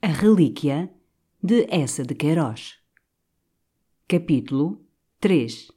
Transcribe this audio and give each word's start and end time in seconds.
A 0.00 0.06
Relíquia 0.06 0.88
de 1.42 1.66
Essa 1.68 2.04
de 2.04 2.14
Queiroz. 2.14 2.76
Capítulo 4.06 4.80
3 5.18 5.72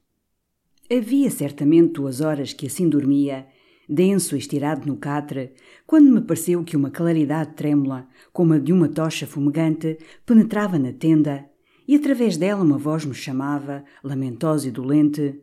Havia 0.95 1.31
certamente 1.31 1.93
duas 1.93 2.21
horas 2.21 2.53
que 2.53 2.67
assim 2.67 2.87
dormia, 2.87 3.47
denso 3.89 4.35
e 4.35 4.37
estirado 4.37 4.85
no 4.85 4.97
catre, 4.97 5.55
quando 5.87 6.11
me 6.11 6.21
pareceu 6.21 6.63
que 6.63 6.77
uma 6.77 6.91
claridade 6.91 7.55
trêmula, 7.55 8.07
como 8.31 8.53
a 8.53 8.59
de 8.59 8.71
uma 8.71 8.87
tocha 8.87 9.25
fumegante, 9.25 9.97
penetrava 10.23 10.77
na 10.77 10.93
tenda, 10.93 11.49
e 11.87 11.95
através 11.95 12.37
dela 12.37 12.61
uma 12.61 12.77
voz 12.77 13.03
me 13.03 13.15
chamava, 13.15 13.83
lamentosa 14.03 14.67
e 14.67 14.71
dolente: 14.71 15.41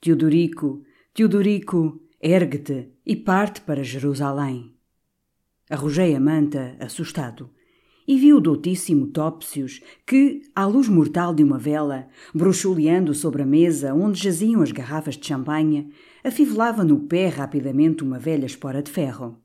Teodorico, 0.00 0.82
Teodorico, 1.14 2.02
ergue-te 2.20 2.88
e 3.06 3.14
parte 3.14 3.60
para 3.60 3.84
Jerusalém. 3.84 4.74
Arrojei 5.70 6.12
a 6.16 6.18
manta, 6.18 6.76
assustado 6.80 7.54
e 8.06 8.18
viu 8.18 8.36
o 8.36 8.40
doutíssimo 8.40 9.06
Topsius 9.06 9.80
que, 10.06 10.42
à 10.54 10.64
luz 10.66 10.88
mortal 10.88 11.34
de 11.34 11.42
uma 11.42 11.58
vela, 11.58 12.08
bruxuleando 12.34 13.14
sobre 13.14 13.42
a 13.42 13.46
mesa 13.46 13.94
onde 13.94 14.22
jaziam 14.22 14.62
as 14.62 14.72
garrafas 14.72 15.16
de 15.16 15.26
champanhe, 15.26 15.90
afivelava 16.22 16.84
no 16.84 17.00
pé 17.00 17.28
rapidamente 17.28 18.04
uma 18.04 18.18
velha 18.18 18.46
espora 18.46 18.82
de 18.82 18.90
ferro. 18.90 19.40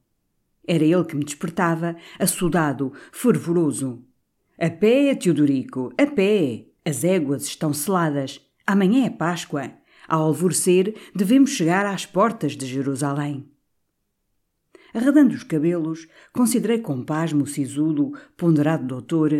Era 0.67 0.83
ele 0.83 1.03
que 1.05 1.15
me 1.15 1.25
despertava, 1.25 1.95
assodado, 2.19 2.93
fervoroso. 3.11 4.03
A 4.59 4.69
pé, 4.69 5.15
Teodorico, 5.15 5.91
a 5.97 6.05
pé! 6.05 6.67
As 6.83 7.03
éguas 7.03 7.43
estão 7.43 7.73
seladas. 7.73 8.41
Amanhã 8.65 9.05
é 9.05 9.09
Páscoa. 9.09 9.71
Ao 10.07 10.23
alvorecer, 10.23 10.95
devemos 11.15 11.51
chegar 11.51 11.85
às 11.85 12.05
portas 12.05 12.57
de 12.57 12.65
Jerusalém. 12.65 13.45
Arredando 14.93 15.33
os 15.33 15.43
cabelos, 15.43 16.07
considerei 16.33 16.79
com 16.79 17.03
pasmo 17.03 17.43
o 17.43 17.47
sisudo, 17.47 18.11
ponderado 18.35 18.85
doutor. 18.85 19.31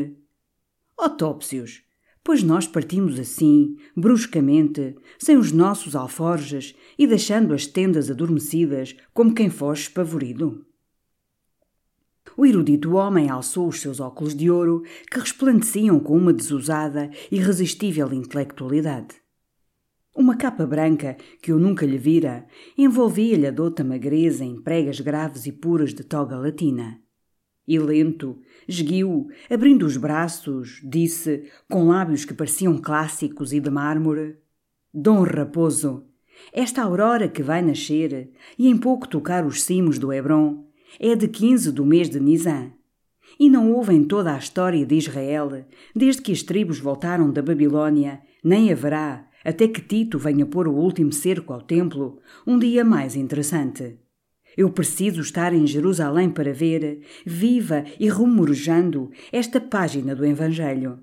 Otópsios, 0.98 1.84
pois 2.24 2.44
nós 2.44 2.68
partimos 2.68 3.20
assim, 3.20 3.76
bruscamente, 3.96 4.96
sem 5.20 5.38
os 5.38 5.52
nossos 5.52 5.96
alforjes 5.96 6.76
e 6.98 7.06
deixando 7.06 7.54
as 7.54 7.68
tendas 7.68 8.10
adormecidas, 8.10 8.96
como 9.14 9.34
quem 9.34 9.50
foge 9.50 9.84
espavorido. 9.84 10.66
O 12.38 12.46
erudito 12.46 12.94
homem 12.94 13.30
alçou 13.30 13.68
os 13.68 13.82
seus 13.82 14.00
óculos 14.00 14.36
de 14.36 14.50
ouro, 14.50 14.84
que 15.10 15.20
resplandeciam 15.20 16.00
com 16.00 16.18
uma 16.18 16.32
desusada, 16.32 17.10
irresistível 17.32 18.14
intelectualidade. 18.14 19.21
Uma 20.14 20.36
capa 20.36 20.66
branca, 20.66 21.16
que 21.42 21.52
eu 21.52 21.58
nunca 21.58 21.86
lhe 21.86 21.98
vira, 21.98 22.46
envolvia-lhe 22.78 23.48
a 23.48 23.52
dota 23.52 23.82
magreza 23.82 24.44
em 24.44 24.62
pregas 24.62 25.00
graves 25.00 25.46
e 25.46 25.54
puras 25.54 25.94
de 25.94 26.04
toga 26.04 26.38
latina. 26.38 27.00
E 27.66 27.80
lento, 27.80 28.38
esguio, 28.68 29.28
abrindo 29.50 29.86
os 29.86 29.96
braços, 29.96 30.82
disse, 30.84 31.50
com 31.70 31.88
lábios 31.88 32.26
que 32.26 32.34
pareciam 32.34 32.78
clássicos 32.78 33.54
e 33.54 33.62
de 33.62 33.70
mármore: 33.70 34.38
Dom 34.94 35.24
Raposo, 35.24 36.06
esta 36.52 36.82
aurora 36.82 37.30
que 37.30 37.42
vai 37.42 37.62
nascer 37.62 38.32
e 38.60 38.68
em 38.68 38.78
pouco 38.78 39.08
tocar 39.08 39.46
os 39.46 39.64
cimos 39.64 39.98
do 39.98 40.12
Hebron 40.12 40.66
é 41.00 41.16
de 41.16 41.30
quinze 41.30 41.72
do 41.72 41.86
mês 41.86 42.10
de 42.10 42.20
Nisan. 42.20 42.74
E 43.40 43.50
não 43.50 43.72
houve 43.72 43.94
em 43.94 44.04
toda 44.04 44.36
a 44.36 44.38
história 44.38 44.86
de 44.86 44.96
Israel, 44.96 45.66
desde 45.96 46.22
que 46.22 46.34
as 46.34 46.44
tribos 46.44 46.80
voltaram 46.80 47.32
da 47.32 47.42
Babilônia, 47.42 48.22
nem 48.44 48.70
haverá, 48.72 49.31
até 49.44 49.68
que 49.68 49.82
Tito 49.82 50.18
venha 50.18 50.46
pôr 50.46 50.68
o 50.68 50.76
último 50.76 51.12
cerco 51.12 51.54
ao 51.54 51.62
templo, 51.62 52.20
um 52.46 52.58
dia 52.58 52.84
mais 52.86 53.16
interessante. 53.16 53.98
Eu 54.58 54.70
preciso 54.70 55.22
estar 55.22 55.54
em 55.54 55.66
Jerusalém 55.66 56.30
para 56.30 56.54
ver, 56.54 57.02
viva 57.26 57.86
e 58.00 58.10
rumorejando, 58.10 59.10
esta 59.32 59.62
página 59.62 60.14
do 60.14 60.26
Evangelho. 60.26 61.00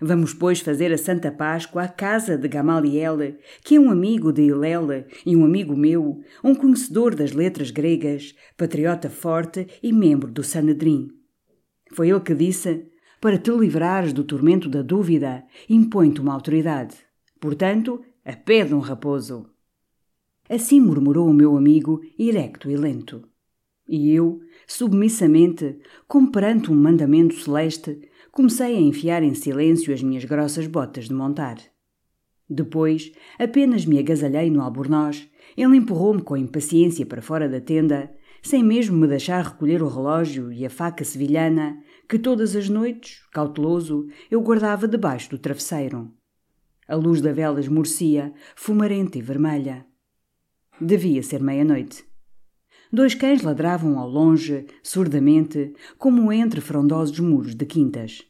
Vamos, 0.00 0.32
pois, 0.32 0.60
fazer 0.60 0.92
a 0.92 0.98
Santa 0.98 1.30
Páscoa 1.30 1.82
à 1.82 1.88
casa 1.88 2.38
de 2.38 2.46
Gamaliel, 2.46 3.18
que 3.64 3.74
é 3.74 3.80
um 3.80 3.90
amigo 3.90 4.32
de 4.32 4.42
Hilel 4.42 5.04
e 5.26 5.34
um 5.34 5.44
amigo 5.44 5.76
meu, 5.76 6.20
um 6.42 6.54
conhecedor 6.54 7.16
das 7.16 7.32
letras 7.32 7.72
gregas, 7.72 8.32
patriota 8.56 9.10
forte 9.10 9.66
e 9.82 9.92
membro 9.92 10.30
do 10.30 10.44
Sanedrim. 10.44 11.08
Foi 11.92 12.10
ele 12.10 12.20
que 12.20 12.32
disse: 12.32 12.86
Para 13.20 13.38
te 13.38 13.50
livrares 13.50 14.12
do 14.12 14.22
tormento 14.22 14.68
da 14.68 14.82
dúvida, 14.82 15.44
impõe-te 15.68 16.20
uma 16.20 16.32
autoridade. 16.32 17.07
Portanto, 17.40 18.02
a 18.24 18.34
pé 18.34 18.64
de 18.64 18.74
um 18.74 18.80
raposo. 18.80 19.48
Assim 20.48 20.80
murmurou 20.80 21.28
o 21.28 21.34
meu 21.34 21.56
amigo, 21.56 22.00
erecto 22.18 22.70
e 22.70 22.76
lento. 22.76 23.22
E 23.88 24.12
eu, 24.12 24.40
submissamente, 24.66 25.78
como 26.06 26.30
perante 26.30 26.70
um 26.70 26.74
mandamento 26.74 27.34
celeste, 27.34 28.00
comecei 28.30 28.76
a 28.76 28.80
enfiar 28.80 29.22
em 29.22 29.34
silêncio 29.34 29.94
as 29.94 30.02
minhas 30.02 30.24
grossas 30.24 30.66
botas 30.66 31.06
de 31.06 31.14
montar. 31.14 31.58
Depois, 32.48 33.12
apenas 33.38 33.84
me 33.84 33.98
agasalhei 33.98 34.50
no 34.50 34.62
albornoz, 34.62 35.28
ele 35.56 35.76
empurrou-me 35.76 36.22
com 36.22 36.36
impaciência 36.36 37.04
para 37.04 37.22
fora 37.22 37.48
da 37.48 37.60
tenda, 37.60 38.10
sem 38.42 38.62
mesmo 38.62 38.96
me 38.96 39.06
deixar 39.06 39.44
recolher 39.44 39.82
o 39.82 39.88
relógio 39.88 40.52
e 40.52 40.64
a 40.64 40.70
faca 40.70 41.04
sevilhana 41.04 41.82
que 42.08 42.18
todas 42.18 42.56
as 42.56 42.68
noites, 42.68 43.20
cauteloso, 43.32 44.06
eu 44.30 44.40
guardava 44.40 44.88
debaixo 44.88 45.30
do 45.30 45.38
travesseiro. 45.38 46.10
A 46.88 46.96
luz 46.96 47.20
da 47.20 47.32
vela 47.32 47.60
esmorecia, 47.60 48.32
fumarenta 48.56 49.18
e 49.18 49.22
vermelha. 49.22 49.84
Devia 50.80 51.22
ser 51.22 51.42
meia-noite. 51.42 52.02
Dois 52.90 53.14
cães 53.14 53.42
ladravam 53.42 53.98
ao 53.98 54.08
longe, 54.08 54.66
surdamente, 54.82 55.74
como 55.98 56.32
entre 56.32 56.62
frondosos 56.62 57.20
muros 57.20 57.54
de 57.54 57.66
quintas. 57.66 58.22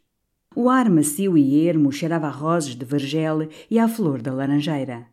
O 0.57 0.69
ar 0.69 0.91
macio 0.91 1.39
e 1.39 1.69
ermo 1.69 1.93
cheirava 1.93 2.27
a 2.27 2.31
rosas 2.31 2.75
de 2.75 2.85
vergel 2.85 3.49
e 3.71 3.79
à 3.79 3.87
flor 3.87 4.21
da 4.21 4.33
laranjeira. 4.33 5.07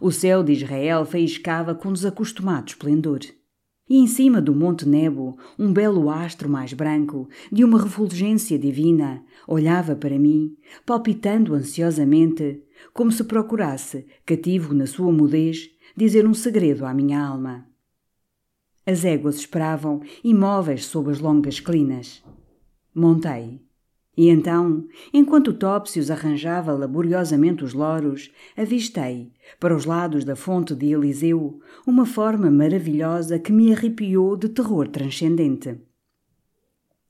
O 0.00 0.10
céu 0.10 0.42
de 0.42 0.52
Israel 0.52 1.04
faiscava 1.04 1.74
com 1.74 1.92
desacostumado 1.92 2.68
esplendor 2.68 3.20
e 3.88 3.98
em 3.98 4.06
cima 4.06 4.40
do 4.40 4.54
Monte 4.54 4.88
Nebo, 4.88 5.36
um 5.58 5.72
belo 5.72 6.08
astro 6.08 6.48
mais 6.48 6.72
branco, 6.72 7.28
de 7.50 7.64
uma 7.64 7.82
refulgência 7.82 8.58
divina, 8.58 9.24
olhava 9.46 9.96
para 9.96 10.18
mim, 10.18 10.56
palpitando 10.86 11.54
ansiosamente, 11.54 12.62
como 12.92 13.12
se 13.12 13.24
procurasse, 13.24 14.06
cativo 14.24 14.72
na 14.72 14.86
sua 14.86 15.12
mudez, 15.12 15.70
dizer 15.96 16.26
um 16.26 16.34
segredo 16.34 16.86
à 16.86 16.94
minha 16.94 17.20
alma. 17.20 17.66
As 18.86 19.04
éguas 19.04 19.36
esperavam, 19.36 20.00
imóveis 20.24 20.86
sob 20.86 21.10
as 21.10 21.20
longas 21.20 21.60
clinas. 21.60 22.22
Montei. 22.94 23.71
E 24.16 24.28
então, 24.28 24.86
enquanto 25.12 25.54
Topsius 25.54 26.10
arranjava 26.10 26.72
laboriosamente 26.72 27.64
os 27.64 27.72
loros, 27.72 28.30
avistei, 28.54 29.32
para 29.58 29.74
os 29.74 29.86
lados 29.86 30.22
da 30.22 30.36
fonte 30.36 30.74
de 30.74 30.92
Eliseu, 30.92 31.60
uma 31.86 32.04
forma 32.04 32.50
maravilhosa 32.50 33.38
que 33.38 33.52
me 33.52 33.72
arrepiou 33.72 34.36
de 34.36 34.50
terror 34.50 34.88
transcendente. 34.88 35.80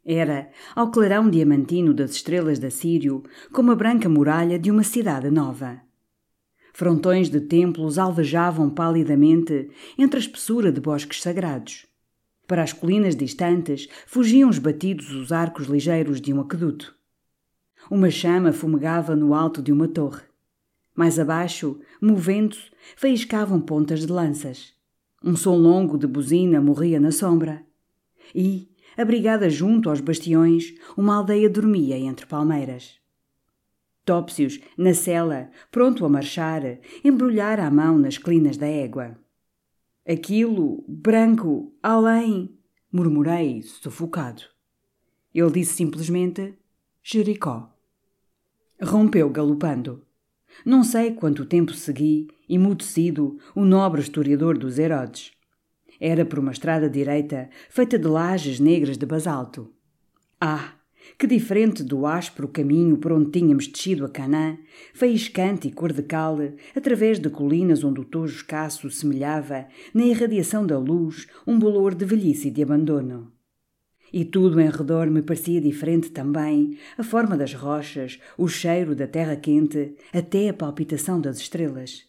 Era, 0.05 0.51
ao 0.75 0.91
clarão 0.91 1.29
diamantino 1.29 1.93
das 1.93 2.13
estrelas 2.13 2.59
da 2.59 2.71
Sírio, 2.71 3.23
como 3.53 3.73
a 3.73 3.77
branca 3.77 4.09
muralha 4.09 4.59
de 4.59 4.71
uma 4.71 4.83
cidade 4.85 5.31
nova. 5.31 5.81
Frontões 6.73 7.29
de 7.29 7.41
templos 7.41 7.99
alvejavam 7.99 8.71
palidamente 8.71 9.71
entre 9.99 10.17
a 10.17 10.21
espessura 10.21 10.73
de 10.73 10.81
bosques 10.81 11.21
sagrados. 11.21 11.92
Para 12.47 12.63
as 12.63 12.73
colinas 12.73 13.17
distantes 13.17 13.89
fugiam 14.07 14.51
esbatidos 14.51 15.11
os 15.11 15.33
arcos 15.33 15.67
ligeiros 15.67 16.21
de 16.21 16.33
um 16.33 16.41
aqueduto. 16.41 16.95
Uma 17.91 18.11
chama 18.11 18.53
fumegava 18.53 19.17
no 19.17 19.35
alto 19.35 19.63
de 19.63 19.73
uma 19.73 19.89
torre. 19.89 20.23
Mais 20.95 21.19
abaixo, 21.19 21.81
movendo-se, 22.01 22.71
faiscavam 22.97 23.61
pontas 23.61 24.01
de 24.01 24.13
lanças. 24.13 24.75
Um 25.25 25.37
som 25.37 25.57
longo 25.57 25.97
de 25.97 26.07
buzina 26.07 26.61
morria 26.61 27.01
na 27.01 27.11
sombra. 27.11 27.65
E, 28.35 28.69
abrigada 28.97 29.49
junto 29.49 29.89
aos 29.89 30.01
bastiões, 30.01 30.75
uma 30.97 31.17
aldeia 31.17 31.49
dormia 31.49 31.97
entre 31.97 32.27
palmeiras. 32.27 33.01
Topsius, 34.05 34.61
na 34.77 34.93
cela, 34.95 35.49
pronto 35.71 36.05
a 36.05 36.09
marchar, 36.09 36.63
embrulhara 37.05 37.65
a 37.65 37.71
mão 37.71 37.99
nas 37.99 38.19
clinas 38.19 38.57
da 38.57 38.67
égua. 38.67 39.17
Aquilo, 40.07 40.85
branco, 40.89 41.73
além, 41.83 42.59
murmurei, 42.91 43.63
sufocado. 43.63 44.43
Ele 45.33 45.51
disse 45.51 45.75
simplesmente: 45.75 46.59
Jericó. 47.03 47.73
Rompeu 48.83 49.31
galopando. 49.31 50.05
Não 50.67 50.83
sei 50.83 51.13
quanto 51.13 51.47
tempo 51.47 51.73
segui, 51.73 52.29
emudecido, 52.49 53.39
o 53.55 53.65
nobre 53.65 54.01
historiador 54.03 54.59
dos 54.59 54.79
Herodes. 54.79 55.33
Era 56.01 56.25
por 56.25 56.41
uma 56.41 56.53
estrada 56.53 56.91
direita, 56.91 57.49
feita 57.71 57.99
de 57.99 58.09
lajes 58.09 58.59
negras 58.59 58.99
de 58.99 59.07
basalto. 59.07 59.73
Ah, 60.41 60.75
que 61.19 61.27
diferente 61.27 61.83
do 61.83 62.07
áspero 62.07 62.49
caminho 62.49 62.97
por 62.97 63.13
onde 63.13 63.31
tínhamos 63.31 63.67
descido 63.67 64.05
a 64.05 64.09
Canaã, 64.09 64.59
faiscante 64.95 65.69
e 65.69 65.73
cor 65.73 65.93
de 65.93 66.03
cal, 66.03 66.39
através 66.75 67.19
de 67.19 67.31
colinas 67.31 67.85
onde 67.85 68.01
o 68.01 68.05
tojo 68.05 68.37
escasso 68.37 68.91
semelhava, 68.91 69.67
na 69.95 70.05
irradiação 70.05 70.67
da 70.67 70.79
luz, 70.79 71.27
um 71.47 71.59
bolor 71.59 71.95
de 71.95 72.05
velhice 72.05 72.49
e 72.49 72.51
de 72.51 72.63
abandono. 72.63 73.33
E 74.13 74.25
tudo 74.25 74.61
em 74.61 74.69
redor 74.69 75.11
me 75.11 75.23
parecia 75.23 75.61
diferente 75.61 76.11
também, 76.11 76.77
a 76.99 77.03
forma 77.03 77.37
das 77.37 77.55
rochas, 77.55 78.21
o 78.37 78.47
cheiro 78.47 78.95
da 78.95 79.07
terra 79.07 79.37
quente, 79.37 79.95
até 80.13 80.49
a 80.49 80.55
palpitação 80.55 81.19
das 81.21 81.39
estrelas. 81.39 82.05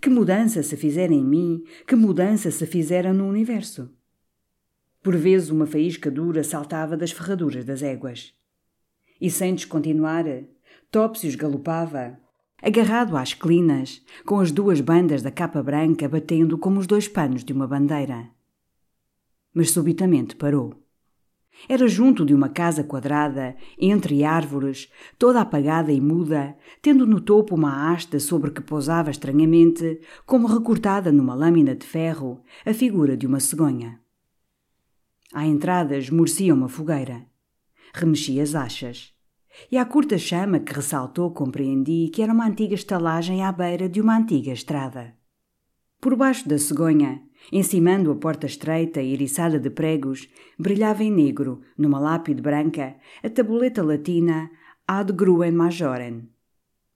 Que 0.00 0.10
mudança 0.10 0.62
se 0.62 0.76
fizera 0.76 1.12
em 1.12 1.24
mim, 1.24 1.62
que 1.86 1.94
mudança 1.94 2.50
se 2.50 2.66
fizera 2.66 3.12
no 3.12 3.28
universo. 3.28 3.88
Por 5.06 5.16
vezes 5.16 5.50
uma 5.50 5.68
faísca 5.68 6.10
dura 6.10 6.42
saltava 6.42 6.96
das 6.96 7.12
ferraduras 7.12 7.64
das 7.64 7.80
éguas. 7.80 8.34
E 9.20 9.30
sem 9.30 9.54
descontinuar, 9.54 10.24
Topsius 10.90 11.36
galopava, 11.36 12.18
agarrado 12.60 13.16
às 13.16 13.32
clinas, 13.32 14.02
com 14.24 14.40
as 14.40 14.50
duas 14.50 14.80
bandas 14.80 15.22
da 15.22 15.30
capa 15.30 15.62
branca 15.62 16.08
batendo 16.08 16.58
como 16.58 16.80
os 16.80 16.88
dois 16.88 17.06
panos 17.06 17.44
de 17.44 17.52
uma 17.52 17.68
bandeira. 17.68 18.28
Mas 19.54 19.70
subitamente 19.70 20.34
parou. 20.34 20.74
Era 21.68 21.86
junto 21.86 22.26
de 22.26 22.34
uma 22.34 22.48
casa 22.48 22.82
quadrada, 22.82 23.54
entre 23.78 24.24
árvores, 24.24 24.90
toda 25.16 25.40
apagada 25.40 25.92
e 25.92 26.00
muda, 26.00 26.56
tendo 26.82 27.06
no 27.06 27.20
topo 27.20 27.54
uma 27.54 27.92
haste 27.92 28.18
sobre 28.18 28.50
que 28.50 28.60
pousava 28.60 29.12
estranhamente, 29.12 30.00
como 30.26 30.48
recortada 30.48 31.12
numa 31.12 31.32
lâmina 31.32 31.76
de 31.76 31.86
ferro, 31.86 32.42
a 32.64 32.74
figura 32.74 33.16
de 33.16 33.24
uma 33.24 33.38
cegonha. 33.38 34.04
À 35.36 35.44
entrada 35.44 35.98
esmorecia 35.98 36.54
uma 36.54 36.66
fogueira. 36.66 37.26
Remexi 37.92 38.40
as 38.40 38.54
achas. 38.54 39.12
E 39.70 39.76
à 39.76 39.84
curta 39.84 40.16
chama 40.16 40.60
que 40.60 40.72
ressaltou 40.72 41.30
compreendi 41.30 42.08
que 42.08 42.22
era 42.22 42.32
uma 42.32 42.46
antiga 42.46 42.74
estalagem 42.74 43.44
à 43.44 43.52
beira 43.52 43.86
de 43.86 44.00
uma 44.00 44.16
antiga 44.16 44.50
estrada. 44.50 45.14
Por 46.00 46.16
baixo 46.16 46.48
da 46.48 46.56
cegonha, 46.56 47.22
encimando 47.52 48.10
a 48.10 48.16
porta 48.16 48.46
estreita 48.46 49.02
e 49.02 49.12
eriçada 49.12 49.60
de 49.60 49.68
pregos, 49.68 50.26
brilhava 50.58 51.04
em 51.04 51.12
negro, 51.12 51.60
numa 51.76 51.98
lápide 51.98 52.40
branca, 52.40 52.96
a 53.22 53.28
tabuleta 53.28 53.82
latina 53.82 54.50
Ad 54.88 55.12
Gruen 55.12 55.52
Majorem. 55.52 56.30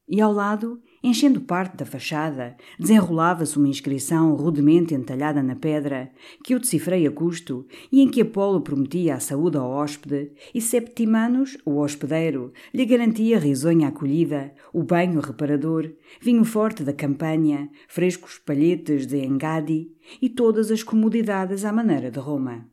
E 0.08 0.18
ao 0.18 0.32
lado, 0.32 0.80
Enchendo 1.02 1.40
parte 1.40 1.78
da 1.78 1.86
fachada, 1.86 2.54
desenrolava-se 2.78 3.56
uma 3.56 3.68
inscrição 3.68 4.34
rudemente 4.34 4.94
entalhada 4.94 5.42
na 5.42 5.56
pedra, 5.56 6.12
que 6.44 6.52
eu 6.54 6.58
decifrei 6.58 7.06
a 7.06 7.10
custo, 7.10 7.66
e 7.90 8.02
em 8.02 8.08
que 8.10 8.20
Apolo 8.20 8.60
prometia 8.60 9.14
a 9.14 9.20
saúde 9.20 9.56
ao 9.56 9.70
hóspede, 9.70 10.30
e 10.54 10.60
Septimanos, 10.60 11.56
o 11.64 11.78
hospedeiro, 11.78 12.52
lhe 12.74 12.84
garantia 12.84 13.38
risonha 13.38 13.88
acolhida, 13.88 14.52
o 14.74 14.82
banho 14.82 15.20
reparador, 15.20 15.90
vinho 16.20 16.44
forte 16.44 16.84
da 16.84 16.92
campanha, 16.92 17.70
frescos 17.88 18.36
palhetes 18.36 19.06
de 19.06 19.24
Engadi 19.24 19.90
e 20.20 20.28
todas 20.28 20.70
as 20.70 20.82
comodidades 20.82 21.64
à 21.64 21.72
maneira 21.72 22.10
de 22.10 22.18
Roma. 22.18 22.68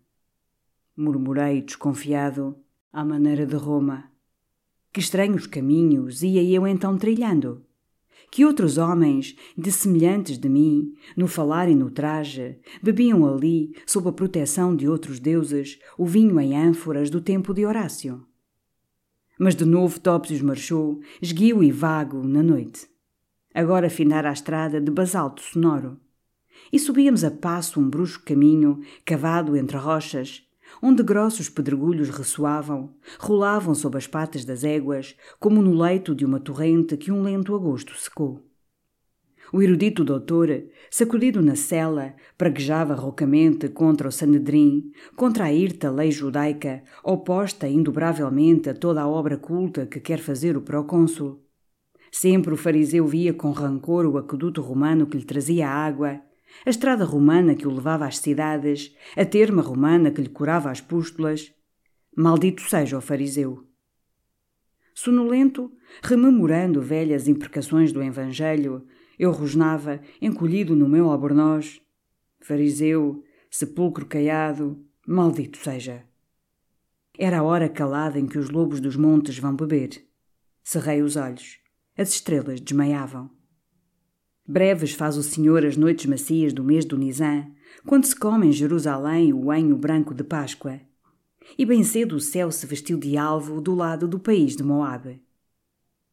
Murmurei 0.98 1.62
desconfiado, 1.62 2.58
à 2.92 3.06
maneira 3.06 3.46
de 3.46 3.56
Roma. 3.56 4.12
Que 4.92 5.00
estranhos 5.00 5.48
caminhos 5.48 6.24
ia 6.24 6.44
eu 6.44 6.68
então 6.68 6.98
trilhando? 6.98 7.67
Que 8.30 8.46
outros 8.46 8.78
homens, 8.78 9.36
de 9.58 9.72
semelhantes 9.72 10.38
de 10.38 10.50
mim, 10.50 10.94
no 11.16 11.28
falar 11.28 11.70
e 11.70 11.76
no 11.76 11.90
traje, 11.90 12.60
bebiam 12.82 13.26
ali, 13.26 13.74
sob 13.86 14.10
a 14.10 14.12
proteção 14.12 14.76
de 14.76 14.88
outros 14.88 15.20
deuses, 15.20 15.80
o 15.98 16.06
vinho 16.06 16.40
em 16.40 16.56
ânforas 16.56 17.10
do 17.10 17.22
tempo 17.22 17.54
de 17.54 17.66
Horácio. 17.66 18.26
Mas 19.40 19.56
de 19.56 19.66
novo 19.66 20.00
Topsius 20.00 20.42
marchou, 20.42 21.00
esguio 21.22 21.64
e 21.64 21.72
vago, 21.72 22.28
na 22.28 22.44
noite. 22.44 22.88
Agora 23.54 23.90
findara 23.90 24.30
a 24.30 24.34
estrada 24.34 24.82
de 24.82 24.92
basalto 24.92 25.42
sonoro. 25.42 26.00
E 26.72 26.80
subíamos 26.80 27.24
a 27.24 27.32
passo 27.32 27.80
um 27.80 27.90
brusco 27.90 28.26
caminho, 28.26 28.82
cavado 29.06 29.56
entre 29.56 29.78
rochas, 29.78 30.47
onde 30.82 31.04
grossos 31.04 31.50
pedregulhos 31.50 32.10
ressoavam, 32.10 32.94
rolavam 33.20 33.74
sob 33.74 33.98
as 33.98 34.08
patas 34.08 34.46
das 34.46 34.64
éguas, 34.64 35.16
como 35.40 35.62
no 35.62 35.74
leito 35.74 36.14
de 36.14 36.26
uma 36.26 36.40
torrente 36.40 36.98
que 36.98 37.12
um 37.12 37.24
lento 37.24 37.56
agosto 37.56 37.96
secou. 37.96 38.48
O 39.52 39.62
erudito 39.62 40.04
doutor, 40.04 40.50
sacudido 40.92 41.42
na 41.42 41.56
cela, 41.56 42.14
praguejava 42.38 42.94
roucamente 42.94 43.70
contra 43.70 44.10
o 44.10 44.12
Sanedrim, 44.12 44.92
contra 45.16 45.46
a 45.46 45.54
irta 45.54 45.90
lei 45.90 46.12
judaica, 46.12 46.84
oposta 47.02 47.66
indobravelmente 47.66 48.70
a 48.70 48.74
toda 48.74 49.02
a 49.02 49.08
obra 49.08 49.38
culta 49.38 49.86
que 49.86 50.02
quer 50.02 50.20
fazer 50.20 50.58
o 50.58 50.62
procônsul. 50.62 51.42
Sempre 52.12 52.54
o 52.54 52.58
fariseu 52.58 53.08
via 53.08 53.34
com 53.34 53.52
rancor 53.52 54.06
o 54.06 54.18
aqueduto 54.18 54.62
romano 54.62 55.08
que 55.08 55.18
lhe 55.18 55.26
trazia 55.26 55.70
água, 55.70 56.22
a 56.66 56.70
estrada 56.70 57.06
romana 57.06 57.56
que 57.56 57.68
o 57.68 57.72
levava 57.72 58.06
às 58.06 58.18
cidades, 58.18 58.96
a 59.16 59.26
terma 59.26 59.62
romana 59.62 60.12
que 60.12 60.22
lhe 60.22 60.30
curava 60.30 60.72
as 60.72 60.82
pústulas. 60.82 61.54
Maldito 62.16 62.62
seja 62.64 62.98
o 62.98 63.02
fariseu. 63.02 63.66
Sonolento, 64.94 65.72
rememorando 66.02 66.82
velhas 66.82 67.28
imprecações 67.28 67.92
do 67.92 68.02
Evangelho, 68.02 68.88
eu 69.20 69.32
rosnava, 69.32 70.02
encolhido 70.22 70.76
no 70.76 70.90
meu 70.90 71.12
albornoz. 71.12 71.80
Fariseu, 72.40 73.24
sepulcro 73.50 74.06
caiado, 74.06 74.84
maldito 75.08 75.58
seja. 75.58 76.04
Era 77.18 77.40
a 77.40 77.44
hora 77.44 77.70
calada 77.70 78.20
em 78.20 78.28
que 78.28 78.38
os 78.38 78.50
lobos 78.50 78.80
dos 78.80 78.96
montes 78.96 79.38
vão 79.38 79.56
beber. 79.56 80.08
Cerrei 80.64 81.02
os 81.02 81.16
olhos. 81.16 81.60
As 81.98 82.10
estrelas 82.10 82.60
desmaiavam. 82.60 83.37
Breves 84.50 84.94
faz 84.94 85.18
o 85.18 85.24
Senhor 85.24 85.66
as 85.66 85.76
noites 85.76 86.06
macias 86.06 86.54
do 86.54 86.64
mês 86.64 86.86
do 86.86 86.98
Nizam, 86.98 87.52
quando 87.86 88.06
se 88.06 88.16
come 88.16 88.48
em 88.48 88.52
Jerusalém 88.54 89.34
o 89.34 89.52
anho 89.52 89.76
branco 89.76 90.14
de 90.14 90.24
Páscoa. 90.24 90.80
E 91.58 91.66
bem 91.66 91.84
cedo 91.84 92.16
o 92.16 92.20
céu 92.22 92.50
se 92.50 92.66
vestiu 92.66 92.98
de 92.98 93.18
alvo 93.18 93.60
do 93.60 93.76
lado 93.76 94.08
do 94.08 94.18
país 94.18 94.56
de 94.56 94.64
Moabe. 94.64 95.22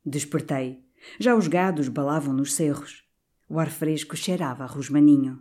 Despertei. 0.04 0.80
Já 1.16 1.36
os 1.36 1.46
gados 1.46 1.86
balavam 1.86 2.34
nos 2.34 2.54
cerros. 2.54 3.04
O 3.48 3.60
ar 3.60 3.70
fresco 3.70 4.16
cheirava 4.16 4.64
a 4.64 4.66
rosmaninho. 4.66 5.38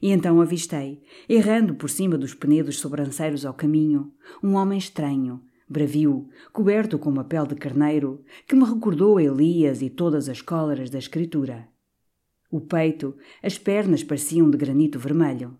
E 0.00 0.10
então 0.10 0.40
avistei, 0.40 1.02
errando 1.28 1.74
por 1.74 1.90
cima 1.90 2.16
dos 2.16 2.32
penedos 2.32 2.78
sobranceiros 2.78 3.44
ao 3.44 3.52
caminho, 3.52 4.10
um 4.42 4.54
homem 4.54 4.78
estranho, 4.78 5.42
bravio, 5.68 6.30
coberto 6.50 6.98
com 6.98 7.10
uma 7.10 7.24
pele 7.24 7.48
de 7.48 7.56
carneiro, 7.56 8.24
que 8.48 8.56
me 8.56 8.64
recordou 8.64 9.20
Elias 9.20 9.82
e 9.82 9.90
todas 9.90 10.30
as 10.30 10.40
cóleras 10.40 10.88
da 10.88 10.98
Escritura. 10.98 11.73
O 12.54 12.60
peito, 12.60 13.16
as 13.42 13.58
pernas 13.58 14.04
pareciam 14.04 14.48
de 14.48 14.56
granito 14.56 14.96
vermelho. 14.96 15.58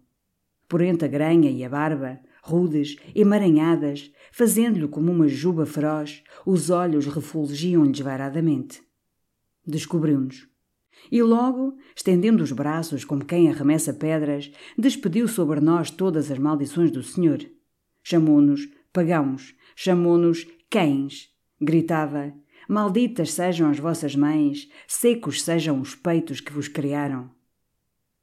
Por 0.69 0.81
entre 0.81 1.09
a 1.09 1.11
granha 1.11 1.51
e 1.51 1.65
a 1.65 1.69
barba, 1.69 2.21
rudes, 2.41 2.95
emaranhadas, 3.17 4.13
fazendo-lhe 4.31 4.87
como 4.87 5.11
uma 5.11 5.27
juba 5.27 5.67
feroz, 5.67 6.23
os 6.47 6.71
olhos 6.71 7.07
refulgiam-lhe 7.07 7.91
desvairadamente. 7.91 8.81
Descobriu-nos. 9.67 10.49
E 11.11 11.21
logo, 11.21 11.77
estendendo 11.97 12.45
os 12.45 12.53
braços 12.53 13.05
como 13.05 13.25
quem 13.25 13.51
arremessa 13.51 13.93
pedras, 13.93 14.53
despediu 14.79 15.27
sobre 15.27 15.59
nós 15.59 15.91
todas 15.91 16.31
as 16.31 16.39
maldições 16.39 16.93
do 16.93 17.03
Senhor. 17.03 17.45
Chamou-nos 18.05 18.69
pagãos, 18.93 19.53
chamou-nos 19.75 20.47
cães. 20.71 21.29
Gritava: 21.61 22.33
Malditas 22.69 23.33
sejam 23.33 23.71
as 23.71 23.79
vossas 23.79 24.17
mães, 24.17 24.69
secos 24.87 25.43
sejam 25.43 25.81
os 25.81 25.95
peitos 25.95 26.41
que 26.41 26.53
vos 26.53 26.69
criaram. 26.69 27.31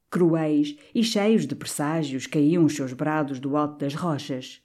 cruéis 0.09 0.75
e 0.93 1.03
cheios 1.03 1.47
de 1.47 1.55
presságios 1.55 2.27
caíam 2.27 2.65
os 2.65 2.75
seus 2.75 2.91
brados 2.91 3.39
do 3.39 3.55
alto 3.55 3.77
das 3.77 3.95
rochas. 3.95 4.61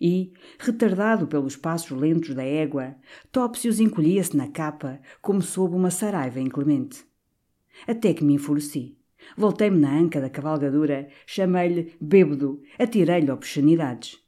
E, 0.00 0.32
retardado 0.58 1.26
pelos 1.26 1.54
passos 1.56 1.90
lentos 1.90 2.34
da 2.34 2.42
égua, 2.42 2.96
Topsius 3.30 3.78
encolhia-se 3.78 4.34
na 4.34 4.48
capa 4.48 4.98
como 5.20 5.42
sob 5.42 5.76
uma 5.76 5.90
saraiva 5.90 6.40
inclemente. 6.40 7.04
Até 7.86 8.14
que 8.14 8.24
me 8.24 8.34
enfureci. 8.34 8.96
Voltei-me 9.36 9.78
na 9.78 9.94
anca 9.94 10.18
da 10.18 10.30
cavalgadura, 10.30 11.08
chamei-lhe 11.26 11.92
bêbado, 12.00 12.62
atirei-lhe 12.78 13.30
obscenidades. 13.30 14.18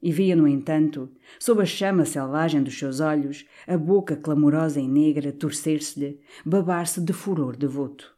E 0.00 0.12
via, 0.12 0.36
no 0.36 0.46
entanto, 0.46 1.10
sob 1.40 1.60
a 1.60 1.66
chama 1.66 2.04
selvagem 2.04 2.62
dos 2.62 2.78
seus 2.78 3.00
olhos, 3.00 3.44
a 3.66 3.76
boca 3.76 4.16
clamorosa 4.16 4.80
e 4.80 4.86
negra 4.86 5.32
torcer-se-lhe, 5.32 6.20
babar-se 6.44 7.00
de 7.00 7.12
furor 7.12 7.56
devoto. 7.56 8.16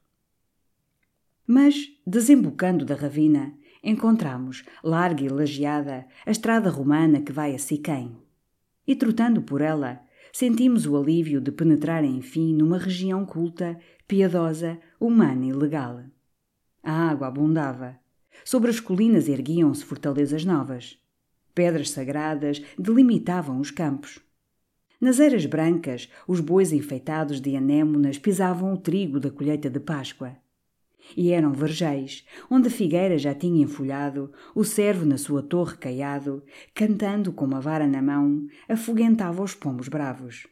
Mas, 1.47 1.91
desembocando 2.07 2.85
da 2.85 2.95
ravina, 2.95 3.55
encontramos, 3.83 4.63
larga 4.85 5.25
e 5.25 5.29
lajeada, 5.29 6.07
a 6.27 6.31
estrada 6.31 6.69
romana 6.69 7.23
que 7.23 7.33
vai 7.33 7.55
a 7.55 7.59
Siquém. 7.59 8.17
E 8.87 8.95
trotando 8.95 9.43
por 9.43 9.63
ela, 9.63 10.01
sentimos 10.33 10.87
o 10.87 10.97
alívio 10.97 11.41
de 11.41 11.51
penetrar 11.51 12.05
enfim 12.05 12.55
numa 12.55 12.79
região 12.79 13.25
culta, 13.25 13.79
piedosa, 14.07 14.79
humana 15.01 15.47
e 15.47 15.53
legal. 15.53 16.03
A 16.83 16.93
água 17.11 17.27
abundava. 17.27 17.99
Sobre 18.45 18.71
as 18.71 18.81
colinas 18.81 19.29
erguiam-se 19.29 19.85
fortalezas 19.85 20.45
novas. 20.45 20.99
Pedras 21.61 21.91
sagradas 21.91 22.63
delimitavam 22.79 23.61
os 23.61 23.71
campos. 23.71 24.19
Nas 24.99 25.21
eiras 25.21 25.45
brancas, 25.45 26.11
os 26.27 26.41
bois 26.41 26.73
enfeitados 26.73 27.39
de 27.39 27.55
anémonas 27.55 28.19
pisavam 28.19 28.73
o 28.73 28.79
trigo 28.79 29.21
da 29.21 29.31
colheita 29.31 29.69
de 29.69 29.79
Páscoa. 29.79 30.39
E 31.15 31.33
eram 31.33 31.53
vergéis, 31.53 32.27
onde 32.51 32.69
a 32.69 32.71
figueira 32.71 33.19
já 33.19 33.35
tinha 33.35 33.63
enfolhado, 33.63 34.33
o 34.55 34.65
servo 34.65 35.05
na 35.05 35.19
sua 35.19 35.43
torre 35.43 35.77
caiado, 35.77 36.43
cantando 36.73 37.31
com 37.31 37.45
uma 37.45 37.61
vara 37.61 37.87
na 37.87 38.01
mão, 38.01 38.47
afugentava 38.67 39.43
os 39.43 39.55
pombos 39.55 39.89
bravos. 39.89 40.47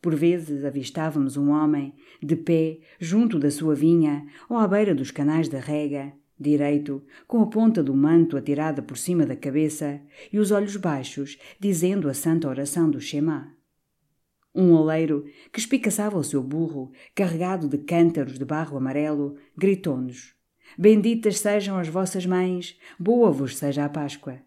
Por 0.00 0.14
vezes 0.14 0.64
avistávamos 0.64 1.36
um 1.36 1.50
homem, 1.50 1.92
de 2.22 2.36
pé, 2.36 2.78
junto 3.00 3.36
da 3.36 3.50
sua 3.50 3.74
vinha, 3.74 4.24
ou 4.48 4.58
à 4.58 4.68
beira 4.68 4.94
dos 4.94 5.10
canais 5.10 5.48
da 5.48 5.58
rega, 5.58 6.12
direito, 6.38 7.02
com 7.26 7.40
a 7.40 7.46
ponta 7.46 7.82
do 7.82 7.94
manto 7.94 8.36
atirada 8.36 8.82
por 8.82 8.96
cima 8.96 9.24
da 9.24 9.36
cabeça 9.36 10.00
e 10.32 10.38
os 10.38 10.50
olhos 10.50 10.76
baixos, 10.76 11.38
dizendo 11.58 12.08
a 12.08 12.14
santa 12.14 12.48
oração 12.48 12.90
do 12.90 13.00
Shema. 13.00 13.54
Um 14.54 14.72
oleiro, 14.72 15.24
que 15.52 15.58
espicaçava 15.58 16.16
o 16.16 16.22
seu 16.22 16.42
burro, 16.42 16.92
carregado 17.14 17.68
de 17.68 17.78
cântaros 17.78 18.38
de 18.38 18.44
barro 18.44 18.76
amarelo, 18.76 19.36
gritou-nos: 19.56 20.34
Benditas 20.78 21.38
sejam 21.38 21.76
as 21.76 21.88
vossas 21.88 22.24
mães, 22.24 22.78
boa 22.98 23.30
vos 23.30 23.56
seja 23.56 23.84
a 23.84 23.88
Páscoa. 23.88 24.38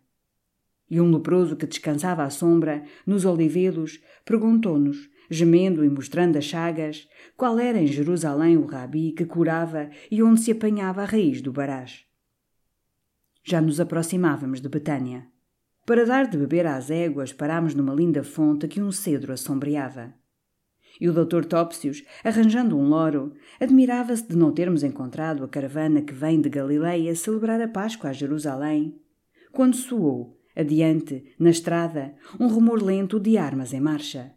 E 0.89 1.01
um 1.01 1.12
leproso 1.12 1.58
que 1.58 1.67
descansava 1.67 2.24
à 2.24 2.29
sombra, 2.29 2.84
nos 3.06 3.25
olivedos, 3.25 4.01
perguntou-nos, 4.24 5.10
gemendo 5.29 5.84
e 5.84 5.89
mostrando 5.89 6.38
as 6.38 6.46
chagas, 6.46 7.07
qual 7.36 7.60
era 7.60 7.79
em 7.79 7.88
Jerusalém 7.88 8.57
o 8.57 8.65
rabi 8.65 9.12
que 9.12 9.25
curava 9.25 9.89
e 10.10 10.22
onde 10.24 10.41
se 10.41 10.51
apanhava 10.51 11.01
a 11.01 11.05
raiz 11.05 11.41
do 11.41 11.51
barás. 11.51 12.05
Já 13.43 13.62
nos 13.62 13.79
aproximávamos 13.79 14.60
de 14.60 14.67
Betânia. 14.67 15.27
Para 15.86 16.05
dar 16.05 16.27
de 16.27 16.38
beber 16.38 16.67
às 16.67 16.91
éguas, 16.91 17.31
parámos 17.31 17.74
numa 17.74 17.93
linda 17.93 18.24
fonte 18.24 18.67
que 18.67 18.81
um 18.81 18.91
cedro 18.91 19.31
assombreava. 19.31 20.13
E 21.00 21.07
o 21.07 21.13
doutor 21.13 21.46
Topsius, 21.46 22.03
arranjando 22.24 22.77
um 22.77 22.89
loro, 22.89 23.34
admirava-se 23.60 24.27
de 24.27 24.36
não 24.36 24.51
termos 24.51 24.84
encontrado 24.84 25.43
a 25.43 25.48
caravana 25.48 26.01
que 26.01 26.13
vem 26.13 26.41
de 26.41 26.50
Galileia 26.50 27.15
celebrar 27.15 27.62
a 27.62 27.67
Páscoa 27.67 28.10
a 28.10 28.13
Jerusalém, 28.13 29.00
quando 29.51 29.75
soou, 29.75 30.38
adiante, 30.55 31.24
na 31.39 31.51
estrada, 31.51 32.15
um 32.39 32.48
rumor 32.48 32.81
lento 32.81 33.19
de 33.19 33.38
armas 33.38 33.74
em 33.74 33.79
marcha. 33.79 34.34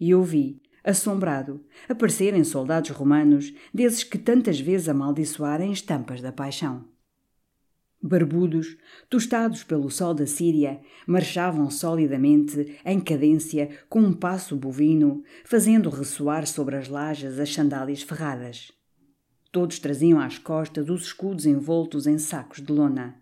E 0.00 0.14
ouvi, 0.14 0.60
assombrado, 0.84 1.64
aparecerem 1.88 2.44
soldados 2.44 2.90
romanos, 2.90 3.52
desses 3.72 4.04
que 4.04 4.18
tantas 4.18 4.60
vezes 4.60 4.88
amaldiçoarem 4.88 5.72
estampas 5.72 6.20
da 6.20 6.32
paixão. 6.32 6.84
Barbudos, 8.00 8.76
tostados 9.10 9.64
pelo 9.64 9.90
sol 9.90 10.14
da 10.14 10.24
Síria, 10.24 10.80
marchavam 11.04 11.68
solidamente, 11.68 12.78
em 12.84 13.00
cadência, 13.00 13.70
com 13.88 14.00
um 14.00 14.12
passo 14.12 14.54
bovino, 14.54 15.24
fazendo 15.44 15.90
ressoar 15.90 16.46
sobre 16.46 16.76
as 16.76 16.88
lajas 16.88 17.40
as 17.40 17.52
sandálias 17.52 18.02
ferradas. 18.02 18.70
Todos 19.50 19.80
traziam 19.80 20.20
às 20.20 20.38
costas 20.38 20.88
os 20.88 21.06
escudos 21.06 21.44
envoltos 21.44 22.06
em 22.06 22.18
sacos 22.18 22.62
de 22.62 22.72
lona. 22.72 23.20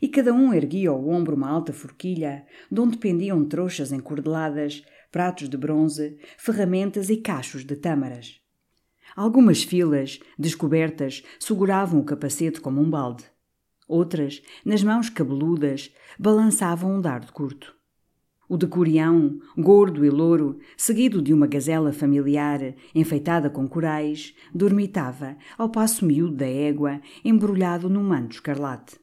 E 0.00 0.06
cada 0.06 0.32
um 0.32 0.54
erguia 0.54 0.90
ao 0.90 1.08
ombro 1.08 1.34
uma 1.34 1.48
alta 1.48 1.72
forquilha, 1.72 2.46
de 2.70 2.80
onde 2.80 2.98
pendiam 2.98 3.44
trouxas 3.44 3.90
encordeladas, 3.90 4.84
pratos 5.12 5.48
de 5.48 5.56
bronze, 5.58 6.18
ferramentas 6.38 7.10
e 7.10 7.18
cachos 7.18 7.64
de 7.64 7.76
tâmaras. 7.76 8.40
Algumas 9.14 9.62
filas, 9.62 10.18
descobertas, 10.38 11.22
seguravam 11.38 12.00
o 12.00 12.04
capacete 12.04 12.60
como 12.60 12.80
um 12.80 12.88
balde. 12.88 13.24
Outras, 13.86 14.42
nas 14.64 14.82
mãos 14.82 15.10
cabeludas, 15.10 15.92
balançavam 16.18 16.96
um 16.96 17.00
dardo 17.00 17.30
curto. 17.30 17.76
O 18.48 18.56
decurião, 18.56 19.38
gordo 19.56 20.04
e 20.04 20.10
louro, 20.10 20.58
seguido 20.76 21.20
de 21.20 21.32
uma 21.32 21.46
gazela 21.46 21.92
familiar, 21.92 22.74
enfeitada 22.94 23.50
com 23.50 23.68
corais, 23.68 24.34
dormitava, 24.54 25.36
ao 25.58 25.68
passo 25.68 26.06
miúdo 26.06 26.36
da 26.36 26.46
égua, 26.46 27.00
embrulhado 27.22 27.90
num 27.90 28.02
manto 28.02 28.32
escarlate. 28.32 29.01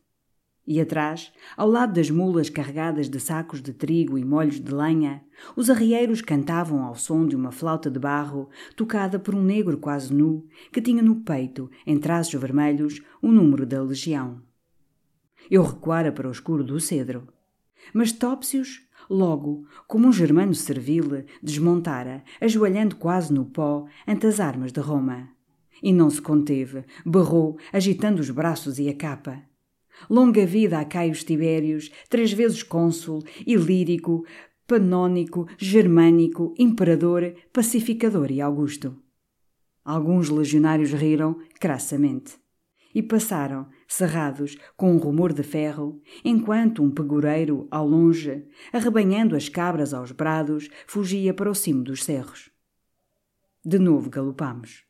E 0.71 0.79
atrás, 0.79 1.33
ao 1.57 1.67
lado 1.67 1.93
das 1.93 2.11
mulas 2.11 2.47
carregadas 2.47 3.09
de 3.09 3.19
sacos 3.19 3.59
de 3.59 3.73
trigo 3.73 4.19
e 4.19 4.23
molhos 4.23 4.59
de 4.59 4.71
lenha, 4.71 5.23
os 5.55 5.67
arrieiros 5.67 6.21
cantavam 6.21 6.83
ao 6.83 6.93
som 6.93 7.25
de 7.25 7.35
uma 7.35 7.51
flauta 7.51 7.89
de 7.89 7.97
barro, 7.97 8.47
tocada 8.75 9.17
por 9.17 9.33
um 9.33 9.41
negro 9.41 9.79
quase 9.79 10.13
nu, 10.13 10.45
que 10.71 10.79
tinha 10.79 11.01
no 11.01 11.21
peito, 11.21 11.71
em 11.87 11.97
traços 11.97 12.39
vermelhos, 12.39 13.01
o 13.19 13.31
número 13.31 13.65
da 13.65 13.81
legião. 13.81 14.43
Eu 15.49 15.63
recuara 15.63 16.11
para 16.11 16.27
o 16.27 16.31
escuro 16.31 16.63
do 16.63 16.79
cedro. 16.79 17.27
Mas 17.91 18.11
Topsius, 18.11 18.87
logo, 19.09 19.65
como 19.87 20.07
um 20.07 20.13
germano 20.13 20.53
servil, 20.53 21.25
desmontara, 21.41 22.23
ajoelhando 22.39 22.95
quase 22.97 23.33
no 23.33 23.43
pó, 23.45 23.87
ante 24.07 24.27
as 24.27 24.39
armas 24.39 24.71
de 24.71 24.81
Roma. 24.81 25.29
E 25.81 25.91
não 25.91 26.11
se 26.11 26.21
conteve, 26.21 26.85
berrou, 27.03 27.57
agitando 27.73 28.21
os 28.21 28.29
braços 28.29 28.77
e 28.77 28.87
a 28.87 28.93
capa. 28.93 29.48
Longa 30.09 30.45
vida 30.45 30.79
a 30.79 30.85
Caio 30.85 31.13
Tibérios, 31.13 31.89
três 32.09 32.31
vezes 32.31 32.61
cônsul, 32.61 33.23
ilírico, 33.45 34.23
panônico, 34.67 35.47
germânico, 35.57 36.53
imperador, 36.59 37.33
pacificador 37.51 38.31
e 38.31 38.39
augusto. 38.39 38.95
Alguns 39.83 40.29
legionários 40.29 40.91
riram 40.93 41.39
crassamente 41.59 42.37
e 42.93 43.01
passaram, 43.01 43.67
cerrados, 43.87 44.57
com 44.75 44.93
um 44.93 44.97
rumor 44.97 45.33
de 45.33 45.43
ferro, 45.43 46.01
enquanto 46.23 46.83
um 46.83 46.91
pegureiro, 46.91 47.67
ao 47.69 47.87
longe, 47.87 48.45
arrebanhando 48.73 49.35
as 49.35 49.47
cabras 49.47 49.93
aos 49.93 50.11
brados, 50.11 50.69
fugia 50.87 51.33
para 51.33 51.49
o 51.49 51.55
cimo 51.55 51.83
dos 51.83 52.03
cerros. 52.03 52.51
De 53.63 53.77
novo 53.77 54.09
galopamos. 54.09 54.83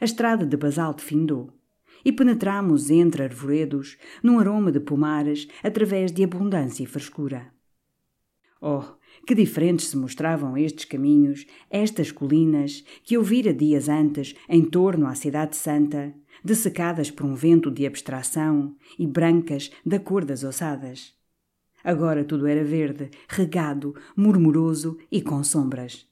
A 0.00 0.04
estrada 0.04 0.44
de 0.44 0.56
basalto 0.56 1.02
findou 1.02 1.55
e 2.06 2.12
penetramos 2.12 2.88
entre 2.88 3.24
arvoredos, 3.24 3.98
num 4.22 4.38
aroma 4.38 4.70
de 4.70 4.78
pomares, 4.78 5.48
através 5.60 6.12
de 6.12 6.22
abundância 6.22 6.84
e 6.84 6.86
frescura. 6.86 7.52
Oh, 8.62 8.84
que 9.26 9.34
diferentes 9.34 9.88
se 9.88 9.96
mostravam 9.96 10.56
estes 10.56 10.84
caminhos, 10.84 11.44
estas 11.68 12.12
colinas, 12.12 12.84
que 13.02 13.16
eu 13.16 13.24
vira 13.24 13.52
dias 13.52 13.88
antes 13.88 14.36
em 14.48 14.64
torno 14.64 15.08
à 15.08 15.16
Cidade 15.16 15.56
Santa, 15.56 16.14
dessecadas 16.44 17.10
por 17.10 17.26
um 17.26 17.34
vento 17.34 17.72
de 17.72 17.84
abstração 17.84 18.76
e 18.96 19.04
brancas 19.04 19.72
da 19.84 19.98
cor 19.98 20.24
das 20.24 20.44
ossadas. 20.44 21.12
Agora 21.82 22.24
tudo 22.24 22.46
era 22.46 22.62
verde, 22.62 23.10
regado, 23.28 23.96
murmuroso 24.16 24.96
e 25.10 25.20
com 25.20 25.42
sombras. 25.42 26.06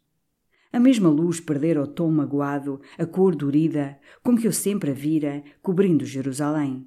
A 0.74 0.80
mesma 0.80 1.08
luz 1.08 1.38
perdera 1.38 1.80
o 1.80 1.86
tom 1.86 2.10
magoado, 2.10 2.80
a 2.98 3.06
cor 3.06 3.36
dorida, 3.36 3.96
com 4.24 4.36
que 4.36 4.48
eu 4.48 4.52
sempre 4.52 4.90
a 4.90 4.92
vira, 4.92 5.44
cobrindo 5.62 6.04
Jerusalém. 6.04 6.84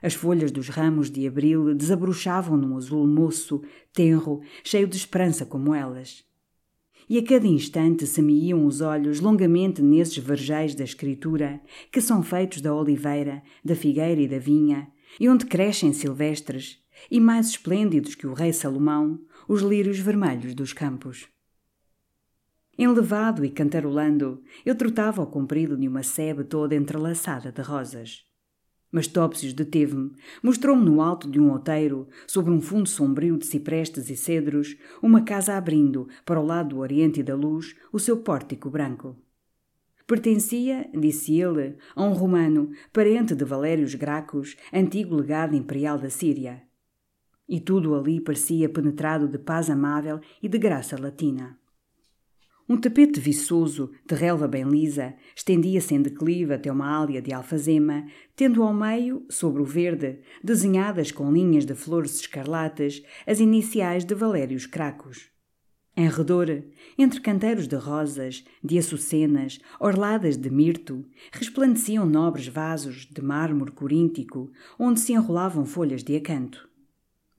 As 0.00 0.14
folhas 0.14 0.52
dos 0.52 0.68
ramos 0.68 1.10
de 1.10 1.26
abril 1.26 1.74
desabrochavam 1.74 2.56
num 2.56 2.76
azul 2.76 3.04
moço, 3.04 3.60
tenro, 3.92 4.40
cheio 4.62 4.86
de 4.86 4.96
esperança 4.96 5.44
como 5.44 5.74
elas 5.74 6.24
e 7.08 7.18
a 7.18 7.24
cada 7.24 7.46
instante 7.46 8.06
se 8.06 8.22
me 8.22 8.32
iam 8.46 8.64
os 8.64 8.80
olhos 8.80 9.20
longamente 9.20 9.82
nesses 9.82 10.18
vergéis 10.18 10.74
da 10.74 10.84
escritura, 10.84 11.60
que 11.90 12.00
são 12.00 12.22
feitos 12.22 12.60
da 12.60 12.72
oliveira, 12.72 13.42
da 13.64 13.74
figueira 13.74 14.20
e 14.20 14.28
da 14.28 14.38
vinha, 14.38 14.88
e 15.18 15.28
onde 15.28 15.44
crescem 15.44 15.92
silvestres, 15.92 16.78
e 17.10 17.20
mais 17.20 17.48
esplêndidos 17.48 18.14
que 18.14 18.26
o 18.26 18.32
rei 18.32 18.52
Salomão, 18.52 19.20
os 19.48 19.60
lírios 19.60 19.98
vermelhos 19.98 20.54
dos 20.54 20.72
campos. 20.72 21.28
Enlevado 22.78 23.44
e 23.44 23.50
cantarolando, 23.50 24.42
eu 24.64 24.74
trotava 24.74 25.20
ao 25.20 25.26
comprido 25.26 25.76
de 25.76 25.86
uma 25.86 26.02
sebe 26.02 26.42
toda 26.42 26.74
entrelaçada 26.74 27.52
de 27.52 27.60
rosas. 27.60 28.24
Mas 28.90 29.06
Topsius 29.06 29.52
deteve-me, 29.52 30.12
mostrou-me 30.42 30.84
no 30.84 31.00
alto 31.00 31.30
de 31.30 31.38
um 31.38 31.50
outeiro, 31.50 32.08
sobre 32.26 32.50
um 32.50 32.60
fundo 32.60 32.88
sombrio 32.88 33.38
de 33.38 33.46
ciprestes 33.46 34.08
e 34.08 34.16
cedros, 34.16 34.76
uma 35.02 35.22
casa 35.22 35.54
abrindo, 35.54 36.08
para 36.24 36.40
o 36.40 36.44
lado 36.44 36.70
do 36.70 36.78
oriente 36.78 37.20
e 37.20 37.22
da 37.22 37.34
luz, 37.34 37.74
o 37.92 37.98
seu 37.98 38.18
pórtico 38.18 38.70
branco. 38.70 39.16
Pertencia, 40.06 40.90
disse 40.94 41.40
ele, 41.40 41.76
a 41.94 42.04
um 42.04 42.12
romano, 42.12 42.70
parente 42.92 43.34
de 43.34 43.44
Valérios 43.44 43.94
Gracos, 43.94 44.56
antigo 44.72 45.14
legado 45.14 45.54
imperial 45.54 45.98
da 45.98 46.10
Síria. 46.10 46.62
E 47.48 47.60
tudo 47.60 47.94
ali 47.94 48.20
parecia 48.20 48.68
penetrado 48.68 49.28
de 49.28 49.38
paz 49.38 49.70
amável 49.70 50.20
e 50.42 50.48
de 50.48 50.58
graça 50.58 51.00
latina. 51.00 51.58
Um 52.72 52.78
tapete 52.78 53.20
viçoso, 53.20 53.90
de 54.08 54.14
relva 54.14 54.48
bem 54.48 54.64
lisa, 54.64 55.12
estendia-se 55.36 55.94
em 55.94 56.00
declive 56.00 56.54
até 56.54 56.72
uma 56.72 57.02
ália 57.02 57.20
de 57.20 57.30
alfazema, 57.30 58.06
tendo 58.34 58.62
ao 58.62 58.72
meio, 58.72 59.26
sobre 59.28 59.60
o 59.60 59.64
verde, 59.66 60.20
desenhadas 60.42 61.12
com 61.12 61.30
linhas 61.30 61.66
de 61.66 61.74
flores 61.74 62.18
escarlatas, 62.18 63.02
as 63.26 63.40
iniciais 63.40 64.06
de 64.06 64.14
Valérios 64.14 64.64
Cracos. 64.64 65.28
Em 65.94 66.08
redor, 66.08 66.64
entre 66.96 67.20
canteiros 67.20 67.68
de 67.68 67.76
rosas, 67.76 68.42
de 68.64 68.78
açucenas, 68.78 69.60
orladas 69.78 70.38
de 70.38 70.48
mirto, 70.48 71.04
resplandeciam 71.30 72.06
nobres 72.06 72.48
vasos 72.48 73.04
de 73.04 73.20
mármore 73.20 73.72
coríntico, 73.72 74.50
onde 74.78 74.98
se 74.98 75.12
enrolavam 75.12 75.66
folhas 75.66 76.02
de 76.02 76.16
acanto. 76.16 76.71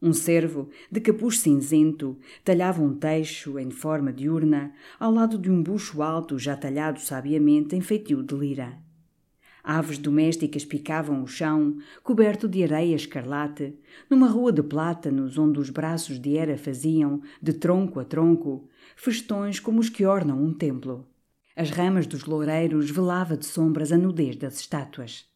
Um 0.06 0.12
cervo, 0.12 0.68
de 0.92 1.00
capuz 1.00 1.40
cinzento, 1.40 2.18
talhava 2.44 2.84
um 2.84 2.94
teixo 2.94 3.58
em 3.58 3.72
forma 3.72 4.12
de 4.12 4.30
urna, 4.30 4.74
ao 5.00 5.10
lado 5.10 5.38
de 5.38 5.50
um 5.50 5.64
bucho 5.64 6.02
alto 6.02 6.38
já 6.38 6.58
talhado 6.58 7.00
sabiamente 7.00 7.74
em 7.74 7.80
feitio 7.80 8.22
de 8.22 8.36
lira. 8.36 8.78
Aves 9.64 9.98
domésticas 9.98 10.66
picavam 10.66 11.24
o 11.24 11.26
chão, 11.26 11.78
coberto 12.04 12.50
de 12.50 12.66
areia 12.66 12.98
escarlate, 12.98 13.80
numa 14.10 14.28
rua 14.28 14.52
de 14.52 14.62
plátanos 14.62 15.38
onde 15.38 15.58
os 15.58 15.70
braços 15.70 16.20
de 16.20 16.36
Hera 16.36 16.58
faziam, 16.58 17.22
de 17.42 17.54
tronco 17.54 18.02
a 18.02 18.04
tronco, 18.04 18.68
festões 18.98 19.58
como 19.58 19.80
os 19.80 19.88
que 19.88 20.06
ornam 20.06 20.44
um 20.44 20.52
templo. 20.52 21.08
As 21.56 21.70
ramas 21.70 22.06
dos 22.06 22.26
loureiros 22.26 22.92
velava 22.92 23.38
de 23.38 23.46
sombras 23.46 23.94
a 23.94 23.98
nudez 23.98 24.36
das 24.36 24.60
estátuas 24.60 25.32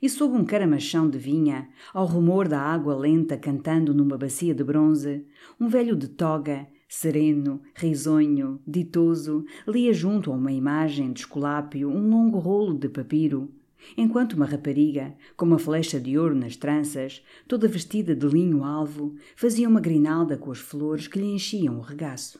e 0.00 0.08
sob 0.08 0.36
um 0.36 0.44
caramachão 0.44 1.08
de 1.08 1.18
vinha, 1.18 1.68
ao 1.92 2.06
rumor 2.06 2.48
da 2.48 2.60
água 2.60 2.94
lenta 2.94 3.36
cantando 3.36 3.94
numa 3.94 4.18
bacia 4.18 4.54
de 4.54 4.62
bronze, 4.62 5.26
um 5.60 5.68
velho 5.68 5.96
de 5.96 6.08
toga, 6.08 6.66
sereno, 6.88 7.60
risonho, 7.74 8.60
ditoso, 8.66 9.44
lia 9.66 9.92
junto 9.92 10.30
a 10.30 10.34
uma 10.34 10.52
imagem 10.52 11.12
de 11.12 11.20
esculápio 11.20 11.88
um 11.88 12.08
longo 12.08 12.38
rolo 12.38 12.74
de 12.74 12.88
papiro, 12.88 13.52
enquanto 13.96 14.34
uma 14.34 14.46
rapariga, 14.46 15.14
com 15.36 15.44
uma 15.44 15.58
flecha 15.58 16.00
de 16.00 16.18
ouro 16.18 16.34
nas 16.34 16.56
tranças, 16.56 17.22
toda 17.48 17.68
vestida 17.68 18.14
de 18.14 18.26
linho 18.26 18.64
alvo, 18.64 19.14
fazia 19.36 19.68
uma 19.68 19.80
grinalda 19.80 20.36
com 20.36 20.50
as 20.50 20.58
flores 20.58 21.08
que 21.08 21.18
lhe 21.18 21.32
enchiam 21.32 21.78
o 21.78 21.82
regaço. 21.82 22.38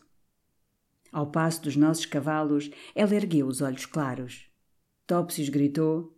Ao 1.13 1.27
passo 1.27 1.63
dos 1.63 1.77
nossos 1.77 2.07
cavalos, 2.07 2.71
ela 2.95 3.15
ergueu 3.15 3.47
os 3.47 3.61
olhos 3.61 3.87
claros. 3.87 4.47
Topsius 5.07 5.49
gritou 5.49 6.13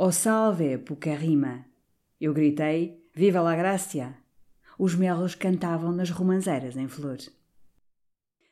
Oh 0.00 0.12
salve, 0.12 0.78
Pucarrima! 0.78 1.64
Eu 2.20 2.32
gritei, 2.32 3.02
Viva 3.12 3.40
la 3.40 3.56
Gracia! 3.56 4.14
Os 4.78 4.94
melros 4.94 5.34
cantavam 5.34 5.90
nas 5.90 6.08
romanzeiras 6.08 6.76
em 6.76 6.86
flor. 6.86 7.18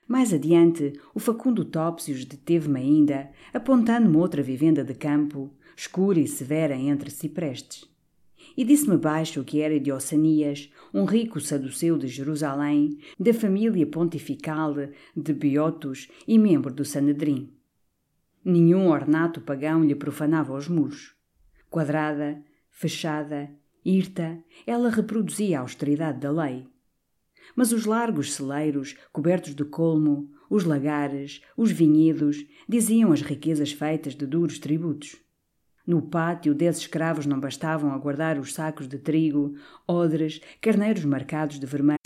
Mais 0.08 0.34
adiante, 0.34 0.94
o 1.14 1.20
Facundo 1.20 1.64
Topsius 1.64 2.24
deteve-me 2.24 2.80
ainda, 2.80 3.30
apontando-me 3.54 4.16
outra 4.16 4.42
vivenda 4.42 4.82
de 4.82 4.92
campo, 4.94 5.54
escura 5.76 6.18
e 6.18 6.26
severa 6.26 6.74
entre 6.74 7.10
ciprestes. 7.12 7.88
E 8.56 8.64
disse-me 8.64 8.96
baixo 8.96 9.44
que 9.44 9.60
era 9.60 9.78
de 9.78 9.92
Ossanias, 9.92 10.68
um 10.92 11.04
rico 11.04 11.40
saduceu 11.40 11.96
de 11.96 12.08
Jerusalém, 12.08 12.98
da 13.20 13.32
família 13.32 13.86
pontifical 13.86 14.74
de 15.14 15.32
Biotos 15.32 16.08
e 16.26 16.40
membro 16.40 16.74
do 16.74 16.84
Sanedrim. 16.84 17.52
Nenhum 18.44 18.88
ornato 18.88 19.40
pagão 19.40 19.84
lhe 19.84 19.94
profanava 19.94 20.52
os 20.52 20.66
muros. 20.66 21.15
Quadrada, 21.70 22.42
fechada, 22.70 23.50
hirta, 23.84 24.42
ela 24.66 24.90
reproduzia 24.90 25.58
a 25.58 25.60
austeridade 25.62 26.20
da 26.20 26.30
lei. 26.30 26.66
Mas 27.54 27.72
os 27.72 27.84
largos 27.84 28.34
celeiros, 28.34 28.96
cobertos 29.12 29.54
de 29.54 29.64
colmo, 29.64 30.30
os 30.50 30.64
lagares, 30.64 31.42
os 31.56 31.70
vinhedos, 31.70 32.44
diziam 32.68 33.12
as 33.12 33.22
riquezas 33.22 33.72
feitas 33.72 34.14
de 34.14 34.26
duros 34.26 34.58
tributos. 34.58 35.16
No 35.86 36.02
pátio, 36.02 36.54
dez 36.54 36.78
escravos 36.78 37.26
não 37.26 37.38
bastavam 37.38 37.92
a 37.92 37.98
guardar 37.98 38.38
os 38.38 38.52
sacos 38.52 38.88
de 38.88 38.98
trigo, 38.98 39.54
odres, 39.86 40.40
carneiros 40.60 41.04
marcados 41.04 41.60
de 41.60 41.66
vermelho. 41.66 42.05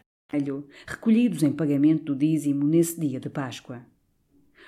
Recolhidos 0.85 1.43
em 1.43 1.51
pagamento 1.51 2.05
do 2.05 2.15
dízimo 2.15 2.65
nesse 2.65 2.99
dia 2.99 3.19
de 3.19 3.29
Páscoa. 3.29 3.85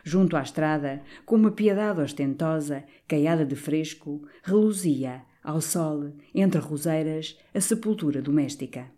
Junto 0.04 0.36
à 0.36 0.42
estrada, 0.42 1.02
com 1.26 1.36
uma 1.36 1.52
piedade 1.52 2.02
ostentosa, 2.02 2.84
caiada 3.08 3.46
de 3.46 3.56
fresco, 3.56 4.28
reluzia, 4.44 5.22
ao 5.44 5.62
sol, 5.62 6.14
entre 6.34 6.60
roseiras, 6.60 7.38
a 7.54 7.62
sepultura 7.62 8.22
doméstica. 8.22 8.92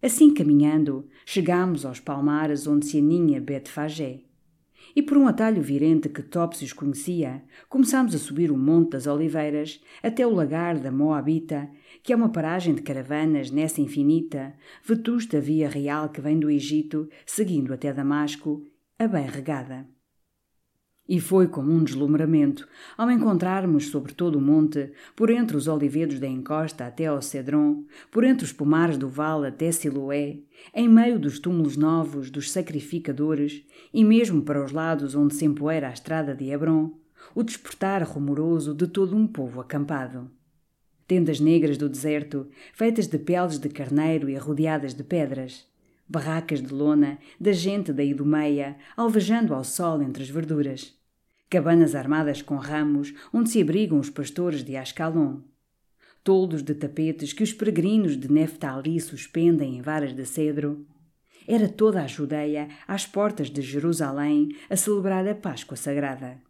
Assim 0.00 0.32
caminhando, 0.32 1.08
chegámos 1.26 1.84
aos 1.84 1.98
palmares 1.98 2.66
onde 2.66 2.86
se 2.86 2.98
aninha 2.98 3.40
Betfagé. 3.40 4.20
e 4.94 5.02
por 5.02 5.16
um 5.16 5.26
atalho 5.26 5.60
virente 5.60 6.08
que 6.08 6.22
Topsius 6.22 6.72
conhecia, 6.72 7.42
começámos 7.68 8.14
a 8.14 8.18
subir 8.18 8.50
o 8.50 8.56
Monte 8.56 8.92
das 8.92 9.06
Oliveiras 9.06 9.80
até 10.02 10.26
o 10.26 10.34
lagar 10.34 10.78
da 10.78 10.90
Moabita, 10.90 11.68
que 12.08 12.12
é 12.14 12.16
uma 12.16 12.30
paragem 12.30 12.74
de 12.74 12.80
caravanas 12.80 13.50
nessa 13.50 13.82
infinita, 13.82 14.54
vetusta 14.82 15.38
via 15.42 15.68
real 15.68 16.08
que 16.08 16.22
vem 16.22 16.40
do 16.40 16.48
Egito, 16.48 17.06
seguindo 17.26 17.70
até 17.70 17.92
Damasco, 17.92 18.66
a 18.98 19.06
bem 19.06 19.26
regada. 19.26 19.86
E 21.06 21.20
foi 21.20 21.48
como 21.48 21.70
um 21.70 21.84
deslumbramento 21.84 22.66
ao 22.96 23.10
encontrarmos 23.10 23.88
sobre 23.88 24.14
todo 24.14 24.36
o 24.36 24.40
monte, 24.40 24.90
por 25.14 25.28
entre 25.28 25.54
os 25.54 25.68
olivedos 25.68 26.18
da 26.18 26.26
encosta 26.26 26.86
até 26.86 27.04
ao 27.04 27.20
Cedron, 27.20 27.84
por 28.10 28.24
entre 28.24 28.46
os 28.46 28.54
pomares 28.54 28.96
do 28.96 29.10
vale 29.10 29.46
até 29.46 29.70
Siloé, 29.70 30.38
em 30.74 30.88
meio 30.88 31.18
dos 31.18 31.38
túmulos 31.38 31.76
novos 31.76 32.30
dos 32.30 32.50
sacrificadores 32.50 33.66
e 33.92 34.02
mesmo 34.02 34.40
para 34.40 34.64
os 34.64 34.72
lados 34.72 35.14
onde 35.14 35.34
se 35.34 35.44
empoeira 35.44 35.88
a 35.90 35.92
estrada 35.92 36.34
de 36.34 36.48
Hebron, 36.48 36.90
o 37.34 37.42
despertar 37.42 38.02
rumoroso 38.02 38.74
de 38.74 38.86
todo 38.86 39.14
um 39.14 39.26
povo 39.26 39.60
acampado. 39.60 40.37
Tendas 41.08 41.40
negras 41.40 41.76
do 41.76 41.88
deserto, 41.88 42.46
feitas 42.72 43.08
de 43.08 43.18
peles 43.18 43.58
de 43.58 43.68
carneiro 43.68 44.28
e 44.28 44.36
rodeadas 44.36 44.94
de 44.94 45.02
pedras, 45.02 45.66
barracas 46.08 46.62
de 46.62 46.72
lona 46.72 47.18
da 47.40 47.50
gente 47.50 47.92
da 47.92 48.04
Idumeia, 48.04 48.76
alvejando 48.96 49.52
ao 49.52 49.64
sol 49.64 50.00
entre 50.00 50.22
as 50.22 50.28
verduras 50.28 50.96
cabanas 51.48 51.94
armadas 51.94 52.42
com 52.42 52.56
ramos 52.56 53.14
onde 53.32 53.50
se 53.50 53.62
abrigam 53.62 53.98
os 53.98 54.10
pastores 54.10 54.62
de 54.62 54.76
Ascalon, 54.76 55.40
toldos 56.22 56.62
de 56.62 56.74
tapetes 56.74 57.32
que 57.32 57.42
os 57.42 57.52
peregrinos 57.52 58.18
de 58.18 58.30
Neftali 58.30 59.00
suspendem 59.00 59.78
em 59.78 59.80
varas 59.82 60.12
de 60.12 60.26
cedro. 60.26 60.86
Era 61.46 61.68
toda 61.68 62.02
a 62.02 62.06
Judeia 62.06 62.68
às 62.86 63.06
portas 63.06 63.48
de 63.48 63.62
Jerusalém 63.62 64.50
a 64.68 64.76
celebrar 64.76 65.26
a 65.26 65.34
Páscoa 65.34 65.76
Sagrada. 65.76 66.47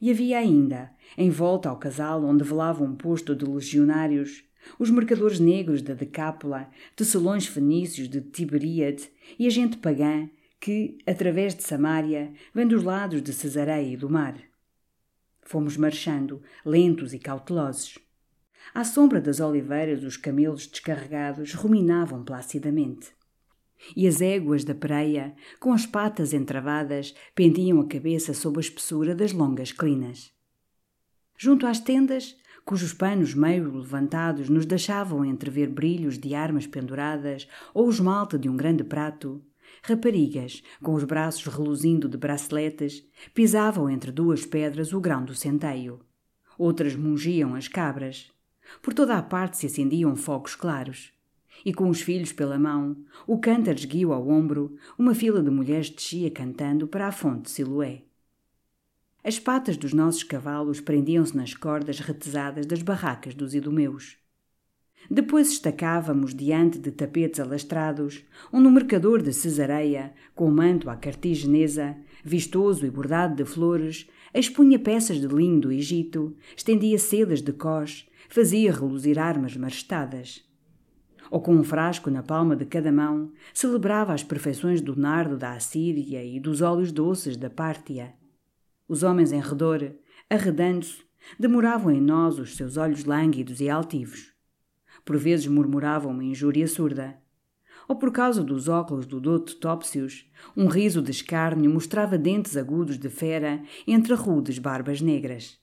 E 0.00 0.10
havia 0.10 0.38
ainda, 0.38 0.90
em 1.16 1.30
volta 1.30 1.68
ao 1.68 1.78
casal 1.78 2.24
onde 2.24 2.44
velava 2.44 2.84
um 2.84 2.94
posto 2.94 3.34
de 3.34 3.44
legionários, 3.44 4.44
os 4.78 4.90
mercadores 4.90 5.40
negros 5.40 5.82
da 5.82 5.94
Decápola, 5.94 6.70
tecelões 6.94 7.46
fenícios 7.46 8.08
de 8.08 8.20
Tiberíade 8.20 9.10
e 9.38 9.46
a 9.46 9.50
gente 9.50 9.78
pagã 9.78 10.28
que, 10.60 10.98
através 11.06 11.54
de 11.54 11.62
Samaria, 11.64 12.32
vem 12.54 12.66
dos 12.66 12.84
lados 12.84 13.22
de 13.22 13.32
Cesareia 13.32 13.94
e 13.94 13.96
do 13.96 14.08
mar. 14.08 14.36
Fomos 15.42 15.76
marchando, 15.76 16.40
lentos 16.64 17.12
e 17.12 17.18
cautelosos. 17.18 17.98
À 18.72 18.84
sombra 18.84 19.20
das 19.20 19.40
oliveiras, 19.40 20.04
os 20.04 20.16
camelos 20.16 20.66
descarregados 20.66 21.52
ruminavam 21.54 22.24
placidamente. 22.24 23.10
E 23.96 24.06
as 24.06 24.20
éguas 24.20 24.64
da 24.64 24.74
preia, 24.74 25.34
com 25.58 25.72
as 25.72 25.84
patas 25.86 26.32
entravadas, 26.32 27.14
pendiam 27.34 27.80
a 27.80 27.86
cabeça 27.86 28.32
sob 28.32 28.58
a 28.58 28.60
espessura 28.60 29.14
das 29.14 29.32
longas 29.32 29.72
clinas. 29.72 30.32
Junto 31.36 31.66
às 31.66 31.80
tendas, 31.80 32.36
cujos 32.64 32.92
panos 32.92 33.34
meio 33.34 33.76
levantados 33.76 34.48
nos 34.48 34.64
deixavam 34.64 35.24
entrever 35.24 35.68
brilhos 35.68 36.18
de 36.18 36.34
armas 36.34 36.66
penduradas 36.66 37.48
ou 37.74 37.86
o 37.86 37.90
esmalte 37.90 38.38
de 38.38 38.48
um 38.48 38.56
grande 38.56 38.84
prato, 38.84 39.42
Raparigas, 39.82 40.62
com 40.80 40.94
os 40.94 41.02
braços 41.02 41.46
reluzindo 41.46 42.08
de 42.08 42.16
braceletes, 42.16 43.04
pisavam 43.34 43.90
entre 43.90 44.12
duas 44.12 44.44
pedras 44.44 44.92
o 44.92 45.00
grão 45.00 45.24
do 45.24 45.34
centeio. 45.34 46.00
Outras 46.58 46.94
mungiam 46.94 47.54
as 47.54 47.66
cabras. 47.66 48.30
Por 48.80 48.94
toda 48.94 49.16
a 49.16 49.22
parte 49.22 49.56
se 49.56 49.66
acendiam 49.66 50.14
fogos 50.14 50.54
claros. 50.54 51.12
E 51.64 51.72
com 51.72 51.88
os 51.88 52.00
filhos 52.00 52.32
pela 52.32 52.58
mão, 52.58 52.96
o 53.26 53.38
cântaro 53.38 53.78
esguio 53.78 54.12
ao 54.12 54.28
ombro, 54.28 54.76
uma 54.98 55.14
fila 55.14 55.42
de 55.42 55.50
mulheres 55.50 55.90
descia 55.90 56.30
cantando 56.30 56.86
para 56.88 57.06
a 57.06 57.12
fonte 57.12 57.42
de 57.42 57.50
Siloé. 57.50 58.02
As 59.24 59.38
patas 59.38 59.76
dos 59.76 59.92
nossos 59.92 60.24
cavalos 60.24 60.80
prendiam-se 60.80 61.36
nas 61.36 61.54
cordas 61.54 62.00
retesadas 62.00 62.66
das 62.66 62.82
barracas 62.82 63.34
dos 63.34 63.54
idumeus. 63.54 64.16
Depois 65.08 65.52
estacávamos 65.52 66.34
diante 66.34 66.78
de 66.78 66.90
tapetes 66.90 67.38
alastrados, 67.38 68.24
onde 68.52 68.66
um 68.66 68.70
mercador 68.70 69.22
de 69.22 69.32
Cesareia, 69.32 70.12
com 70.34 70.46
o 70.48 70.52
manto 70.52 70.90
à 70.90 70.96
cartigenesa, 70.96 71.96
vistoso 72.24 72.84
e 72.86 72.90
bordado 72.90 73.36
de 73.36 73.44
flores, 73.44 74.08
expunha 74.34 74.78
peças 74.78 75.20
de 75.20 75.26
linho 75.26 75.60
do 75.60 75.72
Egito, 75.72 76.36
estendia 76.56 76.98
sedas 76.98 77.42
de 77.42 77.52
cós, 77.52 78.08
fazia 78.28 78.72
reluzir 78.72 79.18
armas 79.18 79.56
marestadas. 79.56 80.44
Ou 81.32 81.40
com 81.40 81.56
um 81.56 81.64
frasco 81.64 82.10
na 82.10 82.22
palma 82.22 82.54
de 82.54 82.64
cada 82.64 82.92
mão, 82.92 83.32
celebrava 83.52 84.12
as 84.12 84.22
perfeições 84.22 84.80
do 84.80 84.94
nardo 84.94 85.36
da 85.36 85.54
Assíria 85.54 86.22
e 86.22 86.38
dos 86.38 86.60
óleos 86.60 86.92
doces 86.92 87.36
da 87.36 87.50
Pártia. 87.50 88.14
Os 88.86 89.02
homens 89.02 89.32
em 89.32 89.40
redor, 89.40 89.92
arredando-se, 90.28 91.02
demoravam 91.40 91.90
em 91.90 92.00
nós 92.00 92.38
os 92.38 92.54
seus 92.54 92.76
olhos 92.76 93.04
lânguidos 93.04 93.60
e 93.60 93.70
altivos 93.70 94.32
por 95.04 95.16
vezes 95.16 95.46
murmuravam 95.46 96.12
uma 96.12 96.24
injúria 96.24 96.66
surda. 96.66 97.16
Ou 97.88 97.96
por 97.96 98.12
causa 98.12 98.42
dos 98.42 98.68
óculos 98.68 99.06
do 99.06 99.20
Douto 99.20 99.56
Topsius, 99.56 100.30
um 100.56 100.66
riso 100.66 101.02
de 101.02 101.10
escárnio 101.10 101.70
mostrava 101.70 102.16
dentes 102.16 102.56
agudos 102.56 102.96
de 102.96 103.08
fera 103.08 103.62
entre 103.86 104.14
rudes 104.14 104.58
barbas 104.58 105.00
negras. 105.00 105.58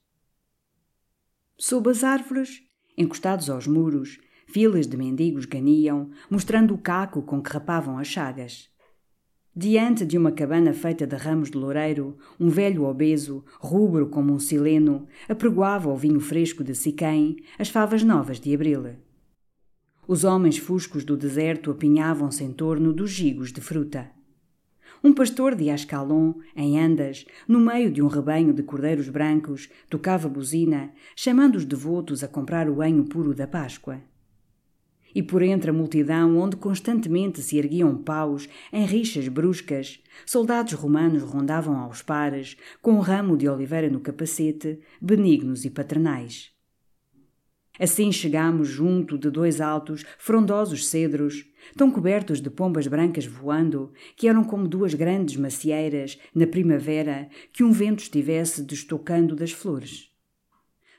Sob 1.57 1.89
as 1.89 2.03
árvores, 2.03 2.61
encostados 2.97 3.49
aos 3.49 3.67
muros, 3.67 4.19
filas 4.49 4.87
de 4.87 4.97
mendigos 4.97 5.45
ganiam, 5.45 6.09
mostrando 6.29 6.73
o 6.73 6.77
caco 6.77 7.21
com 7.21 7.41
que 7.41 7.51
rapavam 7.51 7.97
as 7.97 8.07
chagas. 8.07 8.67
Diante 9.55 10.05
de 10.05 10.17
uma 10.17 10.31
cabana 10.31 10.73
feita 10.73 11.05
de 11.05 11.15
ramos 11.15 11.51
de 11.51 11.57
loureiro, 11.57 12.17
um 12.39 12.49
velho 12.49 12.85
obeso, 12.85 13.43
rubro 13.59 14.07
como 14.07 14.33
um 14.33 14.39
sileno, 14.39 15.07
apregoava 15.27 15.89
o 15.89 15.97
vinho 15.97 16.19
fresco 16.19 16.63
de 16.63 16.73
Siquém, 16.73 17.37
as 17.57 17.69
favas 17.69 18.03
novas 18.03 18.39
de 18.39 18.53
abril. 18.53 18.95
Os 20.07 20.23
homens 20.23 20.57
fuscos 20.57 21.03
do 21.03 21.15
deserto 21.15 21.69
apinhavam-se 21.69 22.43
em 22.43 22.51
torno 22.51 22.91
dos 22.91 23.11
gigos 23.11 23.51
de 23.51 23.61
fruta. 23.61 24.09
Um 25.03 25.13
pastor 25.13 25.55
de 25.55 25.69
Ascalon, 25.69 26.33
em 26.55 26.79
Andas, 26.79 27.25
no 27.47 27.59
meio 27.59 27.91
de 27.91 28.01
um 28.01 28.07
rebanho 28.07 28.51
de 28.51 28.63
cordeiros 28.63 29.07
brancos, 29.09 29.69
tocava 29.89 30.27
buzina, 30.27 30.91
chamando 31.15 31.55
os 31.55 31.65
devotos 31.65 32.23
a 32.23 32.27
comprar 32.27 32.69
o 32.69 32.75
banho 32.75 33.05
puro 33.05 33.33
da 33.33 33.47
Páscoa. 33.47 34.01
E 35.13 35.23
por 35.23 35.41
entre 35.41 35.71
a 35.71 35.73
multidão, 35.73 36.37
onde 36.37 36.55
constantemente 36.55 37.41
se 37.41 37.57
erguiam 37.57 37.97
paus 37.97 38.47
em 38.71 38.85
rixas 38.85 39.27
bruscas, 39.27 39.99
soldados 40.25 40.73
romanos 40.73 41.23
rondavam 41.23 41.77
aos 41.77 42.01
pares, 42.01 42.57
com 42.81 42.93
um 42.93 42.99
ramo 42.99 43.35
de 43.35 43.47
oliveira 43.47 43.89
no 43.89 43.99
capacete, 43.99 44.79
benignos 45.01 45.65
e 45.65 45.69
paternais. 45.69 46.51
Assim 47.79 48.11
chegámos 48.11 48.67
junto 48.67 49.17
de 49.17 49.29
dois 49.29 49.61
altos, 49.61 50.03
frondosos 50.17 50.89
cedros, 50.89 51.45
tão 51.77 51.89
cobertos 51.89 52.41
de 52.41 52.49
pombas 52.49 52.87
brancas 52.87 53.25
voando, 53.25 53.93
que 54.17 54.27
eram 54.27 54.43
como 54.43 54.67
duas 54.67 54.93
grandes 54.93 55.37
macieiras, 55.37 56.19
na 56.35 56.45
primavera, 56.45 57.29
que 57.53 57.63
um 57.63 57.71
vento 57.71 58.03
estivesse 58.03 58.63
destocando 58.63 59.33
das 59.33 59.53
flores. 59.53 60.09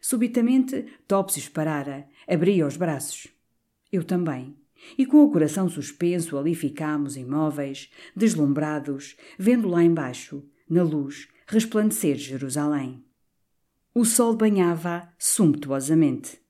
Subitamente, 0.00 0.86
Topsius 1.06 1.50
parara, 1.50 2.08
abria 2.26 2.66
os 2.66 2.78
braços. 2.78 3.28
Eu 3.92 4.04
também. 4.04 4.56
E 4.96 5.04
com 5.04 5.22
o 5.24 5.30
coração 5.30 5.68
suspenso 5.68 6.38
ali 6.38 6.54
ficámos 6.54 7.16
imóveis, 7.16 7.90
deslumbrados, 8.16 9.16
vendo 9.38 9.68
lá 9.68 9.82
embaixo, 9.84 10.42
na 10.68 10.82
luz, 10.82 11.28
resplandecer 11.46 12.16
Jerusalém. 12.16 13.04
O 13.94 14.04
sol 14.04 14.34
banhava 14.36 15.08
sumptuosamente. 15.18 16.40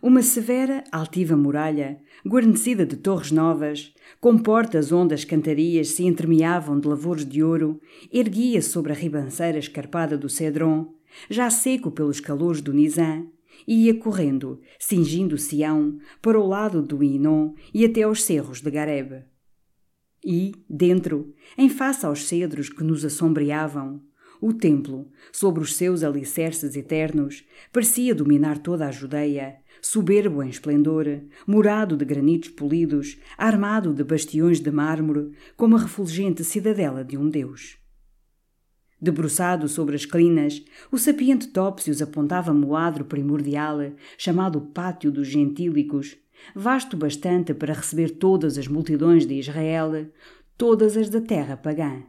Uma 0.00 0.22
severa, 0.22 0.82
altiva 0.90 1.36
muralha, 1.36 2.00
guarnecida 2.26 2.86
de 2.86 2.96
torres 2.96 3.30
novas, 3.30 3.92
com 4.18 4.38
portas 4.38 4.90
onde 4.90 5.12
as 5.12 5.24
cantarias 5.24 5.88
se 5.88 6.04
entremeavam 6.04 6.80
de 6.80 6.88
lavores 6.88 7.26
de 7.26 7.42
ouro, 7.42 7.78
erguia 8.10 8.62
sobre 8.62 8.92
a 8.92 8.94
ribanceira 8.94 9.58
escarpada 9.58 10.16
do 10.16 10.30
Cedron, 10.30 10.94
já 11.28 11.50
seco 11.50 11.90
pelos 11.90 12.20
calores 12.20 12.62
do 12.62 12.72
Nizam, 12.72 13.30
e 13.66 13.86
ia 13.86 13.98
correndo, 13.98 14.60
cingindo 14.78 15.38
Sião, 15.38 15.98
para 16.20 16.38
o 16.38 16.46
lado 16.46 16.82
do 16.82 17.02
Inon 17.02 17.54
e 17.72 17.84
até 17.84 18.02
aos 18.02 18.22
cerros 18.22 18.60
de 18.60 18.70
Gareb. 18.70 19.24
E, 20.24 20.52
dentro, 20.68 21.34
em 21.58 21.68
face 21.68 22.06
aos 22.06 22.26
cedros 22.26 22.68
que 22.68 22.84
nos 22.84 23.04
assombreavam, 23.04 24.00
o 24.40 24.52
templo, 24.52 25.08
sobre 25.32 25.62
os 25.62 25.76
seus 25.76 26.02
alicerces 26.02 26.74
eternos, 26.74 27.44
parecia 27.72 28.12
dominar 28.12 28.58
toda 28.58 28.88
a 28.88 28.90
Judeia, 28.90 29.58
soberbo 29.80 30.42
em 30.42 30.48
esplendor, 30.48 31.06
murado 31.46 31.96
de 31.96 32.04
granitos 32.04 32.50
polidos, 32.50 33.18
armado 33.38 33.94
de 33.94 34.02
bastiões 34.02 34.58
de 34.58 34.70
mármore, 34.72 35.30
como 35.56 35.76
a 35.76 35.80
refulgente 35.80 36.42
cidadela 36.42 37.04
de 37.04 37.16
um 37.16 37.28
deus. 37.28 37.81
Debruçado 39.02 39.66
sobre 39.66 39.96
as 39.96 40.06
clinas, 40.06 40.62
o 40.92 40.96
sapiente 40.96 41.48
Topsius 41.48 42.00
apontava-me 42.00 42.64
o 42.64 42.76
adro 42.76 43.04
primordial, 43.04 43.78
chamado 44.16 44.60
Pátio 44.60 45.10
dos 45.10 45.26
Gentílicos, 45.26 46.16
vasto 46.54 46.96
bastante 46.96 47.52
para 47.52 47.74
receber 47.74 48.10
todas 48.10 48.56
as 48.56 48.68
multidões 48.68 49.26
de 49.26 49.34
Israel, 49.34 50.06
todas 50.56 50.96
as 50.96 51.08
da 51.08 51.20
terra 51.20 51.56
pagã. 51.56 52.04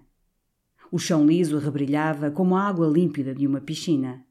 O 0.91 0.99
chão 0.99 1.25
liso 1.25 1.57
rebrilhava 1.57 2.29
como 2.29 2.55
a 2.55 2.61
água 2.61 2.85
límpida 2.85 3.33
de 3.33 3.47
uma 3.47 3.59
piscina. 3.59 4.23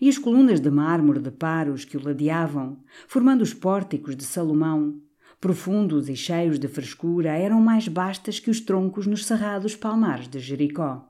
E 0.00 0.08
as 0.08 0.16
colunas 0.16 0.58
de 0.58 0.70
mármore 0.70 1.20
de 1.20 1.30
paros 1.30 1.84
que 1.84 1.98
o 1.98 2.02
ladeavam, 2.02 2.82
formando 3.06 3.42
os 3.42 3.52
pórticos 3.52 4.16
de 4.16 4.24
Salomão, 4.24 4.98
profundos 5.38 6.08
e 6.08 6.16
cheios 6.16 6.58
de 6.58 6.66
frescura, 6.66 7.36
eram 7.36 7.60
mais 7.60 7.88
bastas 7.88 8.40
que 8.40 8.48
os 8.48 8.58
troncos 8.58 9.06
nos 9.06 9.26
cerrados 9.26 9.76
palmares 9.76 10.28
de 10.28 10.38
Jericó. 10.38 11.09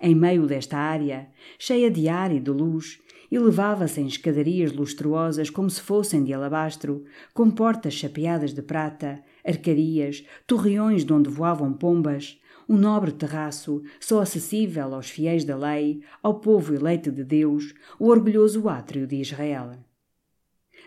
Em 0.00 0.14
meio 0.14 0.46
desta 0.46 0.78
área, 0.78 1.28
cheia 1.58 1.90
de 1.90 2.08
ar 2.08 2.32
e 2.32 2.38
de 2.38 2.50
luz, 2.50 3.00
elevava-se 3.30 4.00
em 4.00 4.06
escadarias 4.06 4.72
lustruosas 4.72 5.50
como 5.50 5.68
se 5.68 5.80
fossem 5.80 6.22
de 6.24 6.32
alabastro, 6.32 7.04
com 7.34 7.50
portas 7.50 7.94
chapeadas 7.94 8.54
de 8.54 8.62
prata, 8.62 9.22
arcarias, 9.44 10.24
torreões 10.46 11.04
de 11.04 11.12
onde 11.12 11.28
voavam 11.28 11.72
pombas, 11.72 12.40
um 12.68 12.76
nobre 12.76 13.12
terraço, 13.12 13.82
só 13.98 14.20
acessível 14.20 14.94
aos 14.94 15.08
fiéis 15.08 15.44
da 15.44 15.56
lei, 15.56 16.02
ao 16.22 16.38
povo 16.38 16.74
eleito 16.74 17.10
de 17.10 17.24
Deus, 17.24 17.74
o 17.98 18.08
orgulhoso 18.08 18.68
átrio 18.68 19.06
de 19.06 19.16
Israel. 19.16 19.72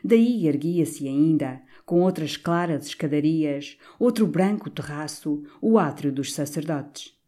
Daí 0.03 0.47
erguia-se 0.47 1.07
ainda, 1.07 1.61
com 1.85 2.01
outras 2.01 2.37
claras 2.37 2.85
escadarias, 2.85 3.77
outro 3.99 4.25
branco 4.25 4.69
terraço, 4.69 5.43
o 5.59 5.77
átrio 5.77 6.11
dos 6.11 6.33
sacerdotes. 6.33 7.20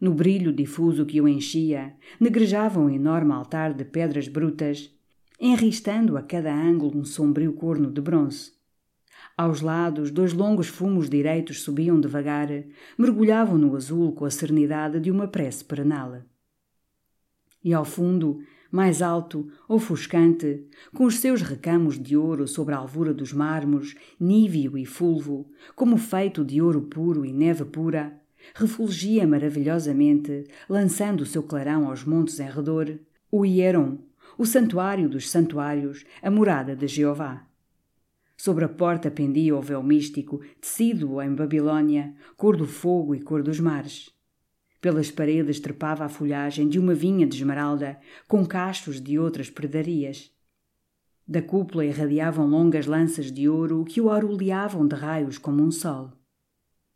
No 0.00 0.12
brilho 0.12 0.52
difuso 0.52 1.04
que 1.04 1.20
o 1.20 1.26
enchia, 1.26 1.94
negrejava 2.20 2.78
um 2.78 2.88
enorme 2.88 3.32
altar 3.32 3.74
de 3.74 3.84
pedras 3.84 4.28
brutas, 4.28 4.94
enristando 5.40 6.16
a 6.16 6.22
cada 6.22 6.54
ângulo 6.54 6.98
um 6.98 7.04
sombrio 7.04 7.52
corno 7.52 7.90
de 7.90 8.00
bronze. 8.00 8.52
Aos 9.36 9.60
lados, 9.60 10.10
dois 10.10 10.32
longos 10.32 10.68
fumos 10.68 11.08
direitos 11.08 11.62
subiam 11.62 12.00
devagar, 12.00 12.48
mergulhavam 12.96 13.56
no 13.56 13.74
azul 13.76 14.12
com 14.12 14.24
a 14.24 14.30
serenidade 14.30 14.98
de 15.00 15.10
uma 15.10 15.28
prece 15.28 15.64
perenal. 15.64 16.22
E 17.62 17.72
ao 17.72 17.84
fundo, 17.84 18.40
mais 18.70 19.00
alto, 19.00 19.48
ofuscante, 19.68 20.66
com 20.92 21.04
os 21.04 21.18
seus 21.18 21.40
recamos 21.40 21.98
de 21.98 22.16
ouro 22.16 22.46
sobre 22.46 22.74
a 22.74 22.78
alvura 22.78 23.14
dos 23.14 23.32
mármores, 23.32 23.94
níveo 24.18 24.76
e 24.76 24.84
fulvo, 24.84 25.50
como 25.74 25.96
feito 25.96 26.44
de 26.44 26.60
ouro 26.60 26.82
puro 26.82 27.24
e 27.24 27.32
neve 27.32 27.64
pura, 27.64 28.17
refulgia 28.54 29.26
maravilhosamente, 29.26 30.44
lançando 30.68 31.22
o 31.22 31.26
seu 31.26 31.42
clarão 31.42 31.88
aos 31.88 32.04
montes 32.04 32.40
em 32.40 32.48
redor, 32.48 32.98
o 33.30 33.44
Hieron, 33.44 33.98
o 34.36 34.46
santuário 34.46 35.08
dos 35.08 35.28
santuários, 35.28 36.04
a 36.22 36.30
morada 36.30 36.76
de 36.76 36.86
Jeová. 36.86 37.46
Sobre 38.36 38.64
a 38.64 38.68
porta 38.68 39.10
pendia 39.10 39.56
o 39.56 39.60
véu 39.60 39.82
místico, 39.82 40.40
tecido 40.60 41.20
em 41.20 41.34
Babilônia, 41.34 42.14
cor 42.36 42.56
do 42.56 42.66
fogo 42.66 43.14
e 43.14 43.20
cor 43.20 43.42
dos 43.42 43.58
mares. 43.58 44.10
Pelas 44.80 45.10
paredes 45.10 45.58
trepava 45.58 46.04
a 46.04 46.08
folhagem 46.08 46.68
de 46.68 46.78
uma 46.78 46.94
vinha 46.94 47.26
de 47.26 47.36
esmeralda, 47.36 47.98
com 48.28 48.46
cachos 48.46 49.00
de 49.00 49.18
outras 49.18 49.50
predarias. 49.50 50.30
Da 51.26 51.42
cúpula 51.42 51.84
irradiavam 51.84 52.46
longas 52.46 52.86
lanças 52.86 53.32
de 53.32 53.48
ouro 53.48 53.84
que 53.84 54.00
o 54.00 54.08
aureolavam 54.08 54.86
de 54.86 54.94
raios 54.94 55.36
como 55.36 55.62
um 55.62 55.70
sol. 55.70 56.12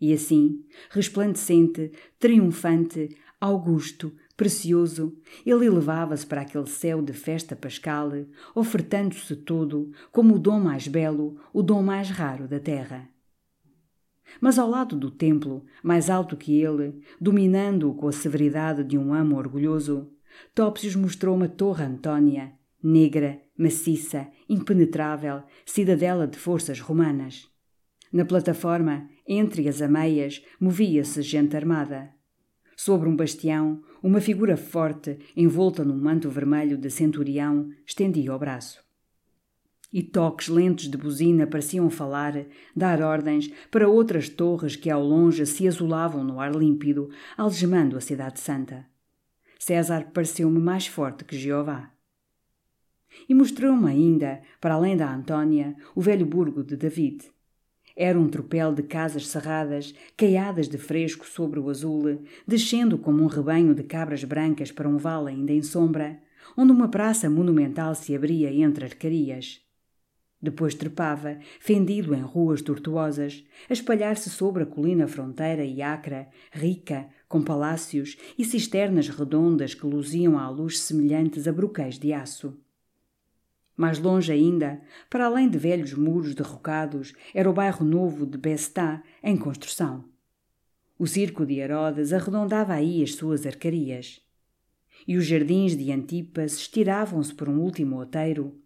E 0.02 0.12
assim, 0.12 0.64
resplandecente, 0.90 1.92
triunfante, 2.18 3.16
augusto, 3.40 4.12
precioso, 4.36 5.16
ele 5.46 5.66
elevava-se 5.66 6.26
para 6.26 6.40
aquele 6.40 6.66
céu 6.66 7.00
de 7.00 7.12
festa 7.12 7.54
pascal, 7.54 8.10
ofertando-se 8.52 9.36
todo 9.36 9.92
como 10.10 10.34
o 10.34 10.38
dom 10.40 10.58
mais 10.58 10.88
belo, 10.88 11.40
o 11.52 11.62
dom 11.62 11.84
mais 11.84 12.10
raro 12.10 12.48
da 12.48 12.58
terra. 12.58 13.08
Mas 14.40 14.58
ao 14.58 14.68
lado 14.68 14.96
do 14.96 15.08
templo, 15.08 15.64
mais 15.84 16.10
alto 16.10 16.36
que 16.36 16.60
ele, 16.60 17.00
dominando-o 17.20 17.94
com 17.94 18.08
a 18.08 18.12
severidade 18.12 18.82
de 18.82 18.98
um 18.98 19.14
amo 19.14 19.36
orgulhoso, 19.36 20.10
Topsius 20.52 20.96
mostrou 20.96 21.36
uma 21.36 21.46
torre 21.46 21.84
Antônia, 21.84 22.54
negra, 22.82 23.40
maciça, 23.56 24.26
impenetrável, 24.48 25.44
cidadela 25.64 26.26
de 26.26 26.38
forças 26.38 26.80
romanas. 26.80 27.48
Na 28.12 28.24
plataforma, 28.24 29.08
entre 29.26 29.68
as 29.68 29.80
ameias, 29.80 30.44
movia-se 30.60 31.22
gente 31.22 31.56
armada. 31.56 32.10
Sobre 32.76 33.08
um 33.08 33.14
bastião, 33.14 33.82
uma 34.02 34.20
figura 34.20 34.56
forte, 34.56 35.18
envolta 35.36 35.84
num 35.84 35.96
manto 35.96 36.28
vermelho 36.28 36.76
de 36.76 36.90
centurião, 36.90 37.68
estendia 37.86 38.34
o 38.34 38.38
braço. 38.38 38.82
E 39.92 40.02
toques 40.02 40.48
lentos 40.48 40.88
de 40.88 40.96
buzina 40.96 41.46
pareciam 41.46 41.88
falar, 41.90 42.46
dar 42.74 43.02
ordens 43.02 43.50
para 43.70 43.88
outras 43.88 44.28
torres 44.28 44.74
que 44.74 44.88
ao 44.88 45.04
longe 45.04 45.44
se 45.44 45.68
azulavam 45.68 46.24
no 46.24 46.40
ar 46.40 46.54
límpido, 46.54 47.10
algemando 47.36 47.96
a 47.96 48.00
cidade 48.00 48.40
santa. 48.40 48.86
César 49.58 50.10
pareceu-me 50.12 50.58
mais 50.58 50.86
forte 50.86 51.24
que 51.24 51.36
Jeová. 51.36 51.92
E 53.28 53.34
mostrou-me 53.34 53.88
ainda, 53.88 54.40
para 54.60 54.74
além 54.74 54.96
da 54.96 55.14
Antônia, 55.14 55.76
o 55.94 56.00
velho 56.00 56.24
burgo 56.24 56.64
de 56.64 56.76
David, 56.76 57.30
era 57.96 58.18
um 58.18 58.28
tropel 58.28 58.72
de 58.72 58.82
casas 58.82 59.26
cerradas, 59.26 59.94
caiadas 60.16 60.68
de 60.68 60.78
fresco 60.78 61.26
sobre 61.26 61.58
o 61.58 61.68
azul, 61.68 62.22
descendo 62.46 62.98
como 62.98 63.22
um 63.22 63.26
rebanho 63.26 63.74
de 63.74 63.82
cabras 63.82 64.24
brancas 64.24 64.72
para 64.72 64.88
um 64.88 64.96
vale 64.96 65.30
ainda 65.30 65.52
em 65.52 65.62
sombra, 65.62 66.20
onde 66.56 66.72
uma 66.72 66.88
praça 66.88 67.28
monumental 67.28 67.94
se 67.94 68.14
abria 68.14 68.52
entre 68.52 68.84
arcarias. 68.84 69.60
Depois 70.42 70.74
trepava, 70.74 71.38
fendido 71.60 72.14
em 72.14 72.20
ruas 72.20 72.60
tortuosas, 72.60 73.44
a 73.70 73.72
espalhar-se 73.72 74.28
sobre 74.28 74.64
a 74.64 74.66
colina 74.66 75.06
fronteira 75.06 75.64
e 75.64 75.80
acra, 75.80 76.28
rica, 76.50 77.08
com 77.28 77.40
palácios 77.40 78.16
e 78.36 78.44
cisternas 78.44 79.08
redondas 79.08 79.72
que 79.72 79.86
luziam 79.86 80.36
à 80.36 80.48
luz 80.50 80.80
semelhantes 80.80 81.46
a 81.46 81.52
broquéis 81.52 81.96
de 81.96 82.12
aço. 82.12 82.58
Mais 83.82 83.98
longe 83.98 84.30
ainda, 84.30 84.80
para 85.10 85.26
além 85.26 85.48
de 85.48 85.58
velhos 85.58 85.92
muros 85.92 86.36
derrocados, 86.36 87.12
era 87.34 87.50
o 87.50 87.52
bairro 87.52 87.84
novo 87.84 88.24
de 88.24 88.38
Bestá, 88.38 89.02
em 89.20 89.36
construção. 89.36 90.04
O 90.96 91.04
circo 91.04 91.44
de 91.44 91.54
Herodes 91.54 92.12
arredondava 92.12 92.74
aí 92.74 93.02
as 93.02 93.16
suas 93.16 93.44
arcarias. 93.44 94.20
E 95.04 95.16
os 95.16 95.26
jardins 95.26 95.76
de 95.76 95.90
Antipas 95.90 96.52
estiravam-se 96.58 97.34
por 97.34 97.48
um 97.48 97.58
último 97.58 97.96
outeiro, 97.96 98.56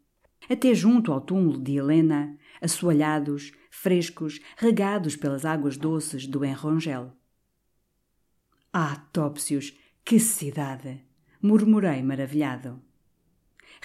até 0.50 0.74
junto 0.74 1.10
ao 1.10 1.22
túmulo 1.22 1.58
de 1.58 1.76
Helena, 1.76 2.36
assoalhados, 2.60 3.52
frescos, 3.70 4.38
regados 4.58 5.16
pelas 5.16 5.46
águas 5.46 5.78
doces 5.78 6.26
do 6.26 6.44
Enrongel. 6.44 7.10
Ah, 8.70 8.96
Topsius, 9.14 9.72
que 10.04 10.20
cidade! 10.20 11.00
murmurei 11.40 12.02
maravilhado. 12.02 12.85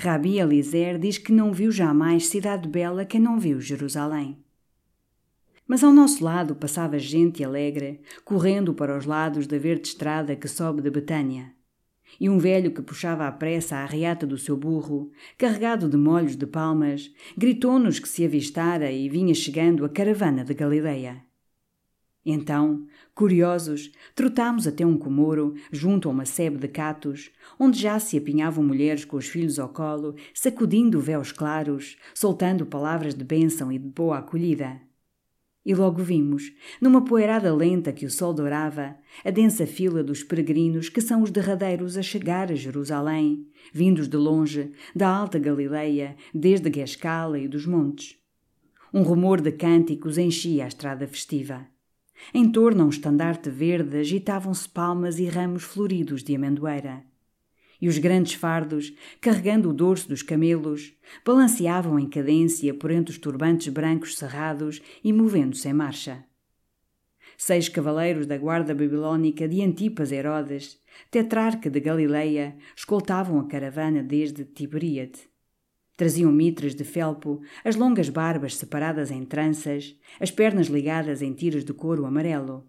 Rabi 0.03 0.39
Eliezer 0.39 0.97
diz 0.97 1.19
que 1.19 1.31
não 1.31 1.53
viu 1.53 1.71
jamais 1.71 2.25
cidade 2.25 2.67
bela 2.67 3.05
que 3.05 3.19
não 3.19 3.39
viu 3.39 3.61
Jerusalém. 3.61 4.43
Mas 5.67 5.83
ao 5.83 5.93
nosso 5.93 6.23
lado 6.23 6.55
passava 6.55 6.97
gente 6.97 7.43
alegre, 7.43 8.01
correndo 8.25 8.73
para 8.73 8.97
os 8.97 9.05
lados 9.05 9.45
da 9.45 9.59
verde 9.59 9.89
estrada 9.89 10.35
que 10.35 10.47
sobe 10.47 10.81
de 10.81 10.89
Betânia. 10.89 11.53
E 12.19 12.27
um 12.27 12.39
velho 12.39 12.71
que 12.71 12.81
puxava 12.81 13.27
à 13.27 13.31
pressa 13.31 13.75
a 13.75 13.85
reata 13.85 14.25
do 14.25 14.39
seu 14.39 14.57
burro, 14.57 15.11
carregado 15.37 15.87
de 15.87 15.97
molhos 15.97 16.35
de 16.35 16.47
palmas, 16.47 17.13
gritou-nos 17.37 17.99
que 17.99 18.09
se 18.09 18.25
avistara 18.25 18.91
e 18.91 19.07
vinha 19.07 19.35
chegando 19.35 19.85
a 19.85 19.89
caravana 19.89 20.43
de 20.43 20.55
Galileia. 20.55 21.23
Então, 22.25 22.85
curiosos, 23.15 23.91
trotámos 24.13 24.67
até 24.67 24.85
um 24.85 24.97
comoro, 24.97 25.55
junto 25.71 26.07
a 26.07 26.11
uma 26.11 26.25
sebe 26.25 26.57
de 26.57 26.67
catos, 26.67 27.31
onde 27.59 27.79
já 27.79 27.99
se 27.99 28.15
apinhavam 28.15 28.63
mulheres 28.63 29.03
com 29.03 29.17
os 29.17 29.27
filhos 29.27 29.57
ao 29.57 29.69
colo, 29.69 30.15
sacudindo 30.33 30.99
véus 30.99 31.31
claros, 31.31 31.97
soltando 32.13 32.65
palavras 32.65 33.15
de 33.15 33.23
bênção 33.23 33.71
e 33.71 33.79
de 33.79 33.87
boa 33.87 34.19
acolhida. 34.19 34.79
E 35.63 35.75
logo 35.75 36.01
vimos, 36.01 36.51
numa 36.79 37.03
poeirada 37.03 37.53
lenta 37.53 37.91
que 37.91 38.05
o 38.05 38.09
sol 38.09 38.33
dourava, 38.33 38.95
a 39.23 39.29
densa 39.29 39.67
fila 39.67 40.03
dos 40.03 40.23
peregrinos 40.23 40.89
que 40.89 41.01
são 41.01 41.21
os 41.21 41.29
derradeiros 41.29 41.97
a 41.97 42.01
chegar 42.01 42.51
a 42.51 42.55
Jerusalém, 42.55 43.47
vindos 43.71 44.07
de 44.07 44.17
longe, 44.17 44.71
da 44.95 45.07
alta 45.07 45.37
Galileia, 45.37 46.15
desde 46.33 46.69
Guescala 46.69 47.37
e 47.37 47.47
dos 47.47 47.67
montes. 47.67 48.17
Um 48.91 49.03
rumor 49.03 49.39
de 49.39 49.51
cânticos 49.51 50.17
enchia 50.17 50.65
a 50.65 50.67
estrada 50.67 51.07
festiva. 51.07 51.70
Em 52.33 52.49
torno 52.49 52.83
a 52.83 52.85
um 52.85 52.89
estandarte 52.89 53.49
verde 53.49 53.97
agitavam-se 53.97 54.67
palmas 54.69 55.19
e 55.19 55.25
ramos 55.25 55.63
floridos 55.63 56.23
de 56.23 56.35
amendoeira. 56.35 57.03
E 57.81 57.87
os 57.87 57.97
grandes 57.97 58.33
fardos, 58.33 58.93
carregando 59.19 59.69
o 59.69 59.73
dorso 59.73 60.07
dos 60.07 60.21
camelos, 60.21 60.93
balanceavam 61.25 61.97
em 61.97 62.07
cadência 62.07 62.73
por 62.73 62.91
entre 62.91 63.11
os 63.11 63.17
turbantes 63.17 63.67
brancos 63.73 64.17
cerrados 64.17 64.81
e 65.03 65.11
movendo-se 65.11 65.67
em 65.67 65.73
marcha. 65.73 66.23
Seis 67.37 67.67
cavaleiros 67.67 68.27
da 68.27 68.37
guarda 68.37 68.75
babilônica 68.75 69.47
de 69.47 69.63
Antipas 69.63 70.11
Herodes, 70.11 70.79
tetrarca 71.09 71.71
de 71.71 71.79
Galileia, 71.79 72.55
escoltavam 72.75 73.39
a 73.39 73.47
caravana 73.47 74.03
desde 74.03 74.45
Tiberíade. 74.45 75.30
Traziam 76.01 76.31
mitras 76.31 76.73
de 76.73 76.83
felpo, 76.83 77.43
as 77.63 77.75
longas 77.75 78.09
barbas 78.09 78.57
separadas 78.57 79.11
em 79.11 79.23
tranças, 79.23 79.95
as 80.19 80.31
pernas 80.31 80.65
ligadas 80.65 81.21
em 81.21 81.31
tiras 81.31 81.63
de 81.63 81.73
couro 81.73 82.07
amarelo. 82.07 82.65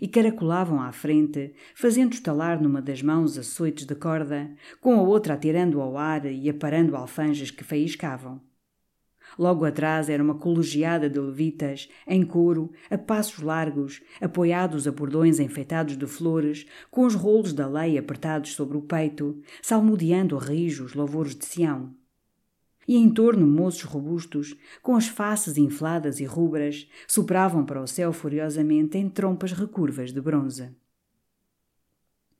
e 0.00 0.06
caracolavam 0.06 0.80
à 0.80 0.92
frente, 0.92 1.52
fazendo 1.74 2.12
estalar 2.12 2.62
numa 2.62 2.80
das 2.80 3.02
mãos 3.02 3.36
açoites 3.36 3.84
de 3.84 3.96
corda, 3.96 4.54
com 4.80 4.94
a 4.94 5.02
outra 5.02 5.34
atirando 5.34 5.80
ao 5.80 5.98
ar 5.98 6.24
e 6.26 6.48
aparando 6.48 6.94
alfanjes 6.94 7.50
que 7.50 7.64
faiscavam. 7.64 8.40
Logo 9.36 9.64
atrás 9.64 10.08
era 10.08 10.22
uma 10.22 10.36
colegiada 10.36 11.10
de 11.10 11.18
levitas, 11.18 11.88
em 12.06 12.24
coro, 12.24 12.70
a 12.88 12.96
passos 12.96 13.42
largos, 13.42 14.00
apoiados 14.20 14.86
a 14.86 14.92
bordões 14.92 15.40
enfeitados 15.40 15.96
de 15.96 16.06
flores, 16.06 16.68
com 16.88 17.04
os 17.04 17.16
rolos 17.16 17.52
da 17.52 17.66
lei 17.66 17.98
apertados 17.98 18.52
sobre 18.52 18.76
o 18.76 18.82
peito, 18.82 19.42
salmodiando 19.60 20.38
rijos 20.38 20.94
louvores 20.94 21.34
de 21.34 21.44
Sião. 21.44 21.98
E 22.90 22.96
em 22.96 23.08
torno 23.08 23.46
moços 23.46 23.84
robustos, 23.84 24.56
com 24.82 24.96
as 24.96 25.06
faces 25.06 25.56
infladas 25.56 26.18
e 26.18 26.24
rubras, 26.24 26.88
sopravam 27.06 27.64
para 27.64 27.80
o 27.80 27.86
céu 27.86 28.12
furiosamente 28.12 28.98
em 28.98 29.08
trompas 29.08 29.52
recurvas 29.52 30.12
de 30.12 30.20
bronze. 30.20 30.74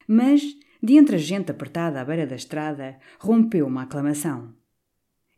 Mas, 0.09 0.43
de 0.83 0.97
entre 0.97 1.15
a 1.15 1.19
gente 1.21 1.53
apertada 1.53 2.01
à 2.01 2.05
beira 2.05 2.27
da 2.27 2.35
estrada, 2.35 2.99
rompeu 3.21 3.65
uma 3.65 3.83
aclamação. 3.83 4.53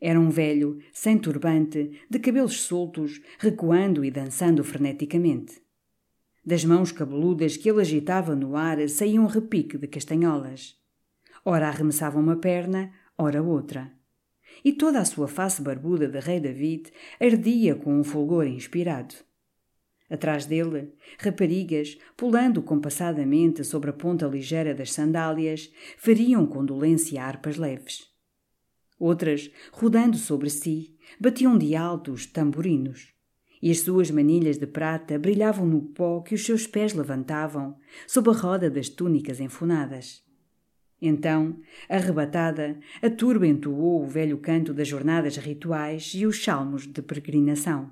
Era 0.00 0.18
um 0.18 0.30
velho, 0.30 0.78
sem 0.94 1.18
turbante, 1.18 1.90
de 2.08 2.18
cabelos 2.18 2.62
soltos, 2.62 3.20
recuando 3.38 4.02
e 4.06 4.10
dançando 4.10 4.64
freneticamente. 4.64 5.60
Das 6.42 6.64
mãos 6.64 6.90
cabeludas 6.90 7.54
que 7.58 7.68
ele 7.68 7.82
agitava 7.82 8.34
no 8.34 8.56
ar 8.56 8.88
saía 8.88 9.20
um 9.20 9.26
repique 9.26 9.76
de 9.76 9.88
castanholas. 9.88 10.74
Ora 11.44 11.68
arremessava 11.68 12.18
uma 12.18 12.36
perna, 12.36 12.90
ora 13.18 13.42
outra. 13.42 13.92
E 14.64 14.72
toda 14.72 15.00
a 15.00 15.04
sua 15.04 15.26
face 15.26 15.60
barbuda 15.60 16.08
de 16.08 16.20
rei 16.20 16.38
David 16.38 16.92
ardia 17.20 17.74
com 17.74 17.98
um 17.98 18.04
fulgor 18.04 18.46
inspirado. 18.46 19.14
Atrás 20.08 20.44
dele, 20.44 20.92
raparigas, 21.18 21.96
pulando 22.16 22.62
compassadamente 22.62 23.64
sobre 23.64 23.90
a 23.90 23.94
ponta 23.94 24.26
ligeira 24.26 24.74
das 24.74 24.92
sandálias, 24.92 25.72
feriam 25.96 26.46
com 26.46 26.64
dolência 26.64 27.22
harpas 27.24 27.56
leves. 27.56 28.12
Outras, 28.98 29.50
rodando 29.72 30.16
sobre 30.16 30.50
si, 30.50 30.96
batiam 31.18 31.56
de 31.56 31.74
alto 31.74 32.12
os 32.12 32.26
tamborinos. 32.26 33.12
E 33.62 33.70
as 33.70 33.80
suas 33.80 34.10
manilhas 34.10 34.58
de 34.58 34.66
prata 34.66 35.18
brilhavam 35.18 35.66
no 35.66 35.80
pó 35.80 36.20
que 36.20 36.34
os 36.34 36.44
seus 36.44 36.66
pés 36.66 36.92
levantavam, 36.92 37.76
sob 38.06 38.28
a 38.28 38.32
roda 38.32 38.68
das 38.68 38.88
túnicas 38.88 39.40
enfunadas. 39.40 40.22
Então, 41.02 41.58
arrebatada, 41.88 42.78
a 43.02 43.10
turba 43.10 43.44
entoou 43.44 44.04
o 44.04 44.06
velho 44.06 44.38
canto 44.38 44.72
das 44.72 44.86
jornadas 44.86 45.36
rituais 45.36 46.12
e 46.14 46.24
os 46.24 46.42
salmos 46.42 46.86
de 46.86 47.02
peregrinação. 47.02 47.90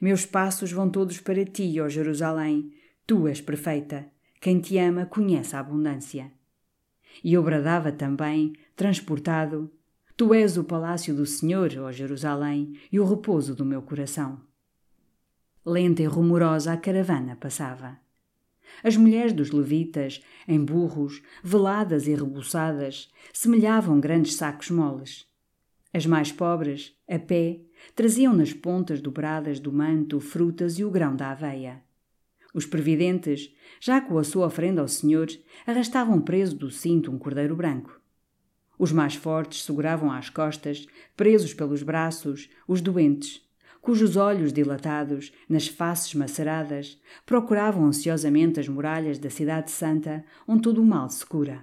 Meus 0.00 0.24
passos 0.24 0.70
vão 0.70 0.88
todos 0.88 1.18
para 1.18 1.44
ti, 1.44 1.80
ó 1.80 1.88
Jerusalém, 1.88 2.72
tu 3.04 3.26
és 3.26 3.40
perfeita. 3.40 4.06
Quem 4.40 4.60
te 4.60 4.78
ama 4.78 5.04
conhece 5.04 5.56
a 5.56 5.60
abundância. 5.60 6.30
E 7.24 7.32
eu 7.32 7.42
bradava 7.42 7.90
também, 7.90 8.52
transportado, 8.76 9.72
Tu 10.16 10.32
és 10.32 10.56
o 10.56 10.64
palácio 10.64 11.14
do 11.14 11.26
Senhor, 11.26 11.70
ó 11.78 11.92
Jerusalém, 11.92 12.80
e 12.90 12.98
o 12.98 13.04
repouso 13.04 13.54
do 13.54 13.66
meu 13.66 13.82
coração. 13.82 14.40
Lenta 15.64 16.00
e 16.00 16.06
rumorosa 16.06 16.72
a 16.72 16.76
caravana 16.78 17.36
passava. 17.36 18.05
As 18.82 18.96
mulheres 18.96 19.32
dos 19.32 19.50
levitas, 19.50 20.22
em 20.46 20.64
burros, 20.64 21.22
veladas 21.42 22.06
e 22.06 22.14
rebuçadas, 22.14 23.10
semelhavam 23.32 24.00
grandes 24.00 24.34
sacos 24.34 24.70
moles. 24.70 25.26
As 25.92 26.04
mais 26.04 26.30
pobres, 26.30 26.94
a 27.08 27.18
pé, 27.18 27.60
traziam 27.94 28.34
nas 28.34 28.52
pontas 28.52 29.00
dobradas 29.00 29.58
do 29.58 29.72
manto 29.72 30.20
frutas 30.20 30.78
e 30.78 30.84
o 30.84 30.90
grão 30.90 31.16
da 31.16 31.30
aveia. 31.30 31.82
Os 32.52 32.66
previdentes, 32.66 33.54
já 33.80 34.00
com 34.00 34.18
a 34.18 34.24
sua 34.24 34.46
ofrenda 34.46 34.80
ao 34.80 34.88
Senhor, 34.88 35.28
arrastavam 35.66 36.20
preso 36.20 36.56
do 36.56 36.70
cinto 36.70 37.10
um 37.10 37.18
cordeiro 37.18 37.54
branco. 37.54 38.00
Os 38.78 38.92
mais 38.92 39.14
fortes 39.14 39.62
seguravam 39.62 40.10
às 40.10 40.28
costas, 40.28 40.86
presos 41.16 41.54
pelos 41.54 41.82
braços, 41.82 42.50
os 42.68 42.80
doentes, 42.80 43.45
cujos 43.86 44.16
olhos 44.16 44.52
dilatados, 44.52 45.32
nas 45.48 45.68
faces 45.68 46.12
maceradas, 46.12 47.00
procuravam 47.24 47.86
ansiosamente 47.86 48.58
as 48.58 48.66
muralhas 48.66 49.16
da 49.16 49.30
Cidade 49.30 49.70
Santa, 49.70 50.24
onde 50.44 50.62
todo 50.62 50.82
o 50.82 50.84
mal 50.84 51.08
se 51.08 51.24
cura. 51.24 51.62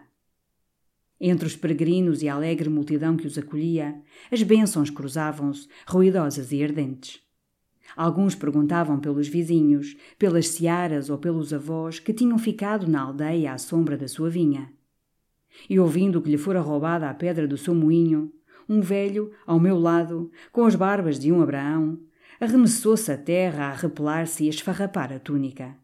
Entre 1.19 1.45
os 1.45 1.57
peregrinos 1.57 2.23
e 2.23 2.29
a 2.29 2.35
alegre 2.35 2.69
multidão 2.69 3.17
que 3.17 3.27
os 3.27 3.37
acolhia, 3.37 4.01
as 4.31 4.41
bênçãos 4.41 4.89
cruzavam-se, 4.89 5.67
ruidosas 5.85 6.53
e 6.53 6.63
ardentes. 6.63 7.19
Alguns 7.93 8.35
perguntavam 8.35 9.01
pelos 9.01 9.27
vizinhos, 9.27 9.97
pelas 10.17 10.47
searas 10.47 11.09
ou 11.09 11.17
pelos 11.17 11.53
avós 11.53 11.99
que 11.99 12.13
tinham 12.13 12.37
ficado 12.37 12.87
na 12.87 13.01
aldeia 13.01 13.51
à 13.51 13.57
sombra 13.57 13.97
da 13.97 14.07
sua 14.07 14.29
vinha. 14.29 14.71
E 15.69 15.77
ouvindo 15.77 16.21
que 16.21 16.31
lhe 16.31 16.37
fora 16.37 16.61
roubada 16.61 17.09
a 17.09 17.13
pedra 17.13 17.45
do 17.45 17.57
seu 17.57 17.75
moinho, 17.75 18.31
um 18.69 18.79
velho, 18.79 19.29
ao 19.45 19.59
meu 19.59 19.77
lado, 19.77 20.31
com 20.53 20.63
as 20.63 20.73
barbas 20.73 21.19
de 21.19 21.29
um 21.29 21.41
Abraão, 21.41 21.99
arremessou-se 22.43 23.09
à 23.09 23.17
terra 23.17 23.67
a 23.67 23.73
repelar-se 23.73 24.43
e 24.43 24.47
a 24.47 24.49
esfarrapar 24.49 25.13
a 25.13 25.19
túnica. 25.19 25.77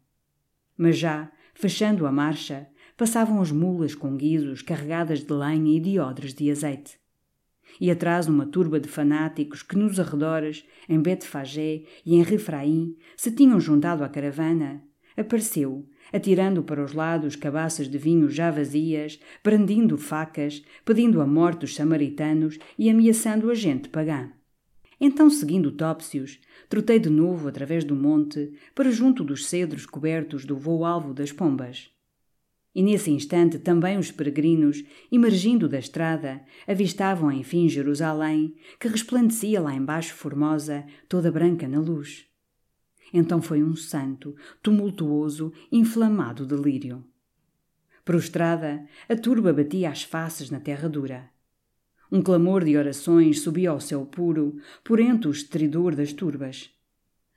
Mas 0.78 0.98
já, 0.98 1.32
fechando 1.54 2.06
a 2.06 2.12
marcha, 2.12 2.67
passavam 2.98 3.41
as 3.41 3.50
mulas 3.50 3.95
com 3.95 4.17
guizos 4.17 4.62
carregadas 4.62 5.24
de 5.24 5.32
lenha 5.32 5.78
e 5.78 5.80
de 5.80 6.00
odres 6.00 6.34
de 6.34 6.52
azeite. 6.52 7.00
E 7.80 7.89
atrás 7.89 8.28
uma 8.28 8.45
turba 8.45 8.78
de 8.78 8.89
fanáticos 8.89 9.63
que 9.63 9.78
nos 9.78 10.00
arredores, 10.00 10.65
em 10.89 11.00
Betfagé 11.00 11.84
e 12.06 12.15
em 12.15 12.24
Refraim, 12.24 12.98
se 13.15 13.32
tinham 13.32 13.60
juntado 13.60 14.04
à 14.04 14.10
caravana, 14.10 14.84
apareceu, 15.15 15.88
atirando 16.12 16.62
para 16.62 16.84
os 16.84 16.91
lados 16.91 17.38
cabaças 17.38 17.88
de 17.88 17.98
vinho 17.98 18.30
já 18.30 18.52
vazias, 18.52 19.17
brandindo 19.41 19.98
facas, 19.98 20.62
pedindo 20.84 21.22
a 21.22 21.28
morte 21.28 21.62
dos 21.62 21.76
samaritanos 21.76 22.58
e 22.78 22.89
ameaçando 22.89 23.50
a 23.50 23.56
gente 23.56 23.88
pagã. 23.88 24.30
Então, 25.02 25.30
seguindo 25.30 25.72
Topsius, 25.72 26.39
trotei 26.70 27.00
de 27.00 27.10
novo 27.10 27.48
através 27.48 27.84
do 27.84 27.96
monte 27.96 28.54
para 28.74 28.92
junto 28.92 29.24
dos 29.24 29.48
cedros 29.48 29.86
cobertos 29.86 30.46
do 30.46 30.56
voo 30.56 30.86
alvo 30.86 31.14
das 31.14 31.32
pombas. 31.32 31.92
E 32.74 32.84
nesse 32.84 33.10
instante 33.10 33.58
também 33.58 33.98
os 33.98 34.12
peregrinos, 34.12 34.84
emergindo 35.12 35.68
da 35.68 35.80
estrada, 35.80 36.42
avistavam 36.68 37.32
enfim 37.32 37.68
Jerusalém, 37.68 38.56
que 38.80 38.88
resplandecia 38.88 39.60
lá 39.60 39.74
embaixo 39.74 40.14
formosa, 40.14 40.86
toda 41.10 41.32
branca 41.32 41.68
na 41.68 41.80
luz. 41.80 42.28
Então 43.12 43.42
foi 43.42 43.64
um 43.64 43.76
santo, 43.76 44.36
tumultuoso, 44.62 45.52
inflamado 45.72 46.46
delírio. 46.46 47.04
Prostrada, 48.06 48.88
a 49.08 49.16
turba 49.16 49.52
batia 49.52 49.90
as 49.90 50.04
faces 50.04 50.50
na 50.50 50.60
terra 50.60 50.88
dura. 50.88 51.30
Um 52.12 52.22
clamor 52.22 52.63
de 52.63 52.76
orações 52.76 53.41
subia 53.41 53.69
ao 53.69 53.80
céu 53.80 54.06
puro, 54.06 54.58
por 54.84 55.00
entre 55.00 55.28
o 55.28 55.32
estridor 55.32 55.95
das 55.95 56.12
turbas. 56.12 56.72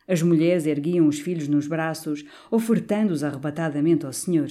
As 0.08 0.22
mulheres 0.22 0.66
erguiam 0.66 1.06
os 1.06 1.20
filhos 1.20 1.48
nos 1.48 1.66
braços, 1.66 2.24
ofertando-os 2.50 3.22
arrebatadamente 3.22 4.06
ao 4.06 4.12
Senhor. 4.12 4.48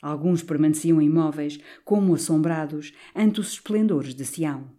Alguns 0.00 0.42
permaneciam 0.42 1.00
imóveis, 1.00 1.58
como 1.84 2.14
assombrados, 2.14 2.92
ante 3.14 3.40
os 3.40 3.52
esplendores 3.52 4.14
de 4.14 4.24
Sião 4.24 4.70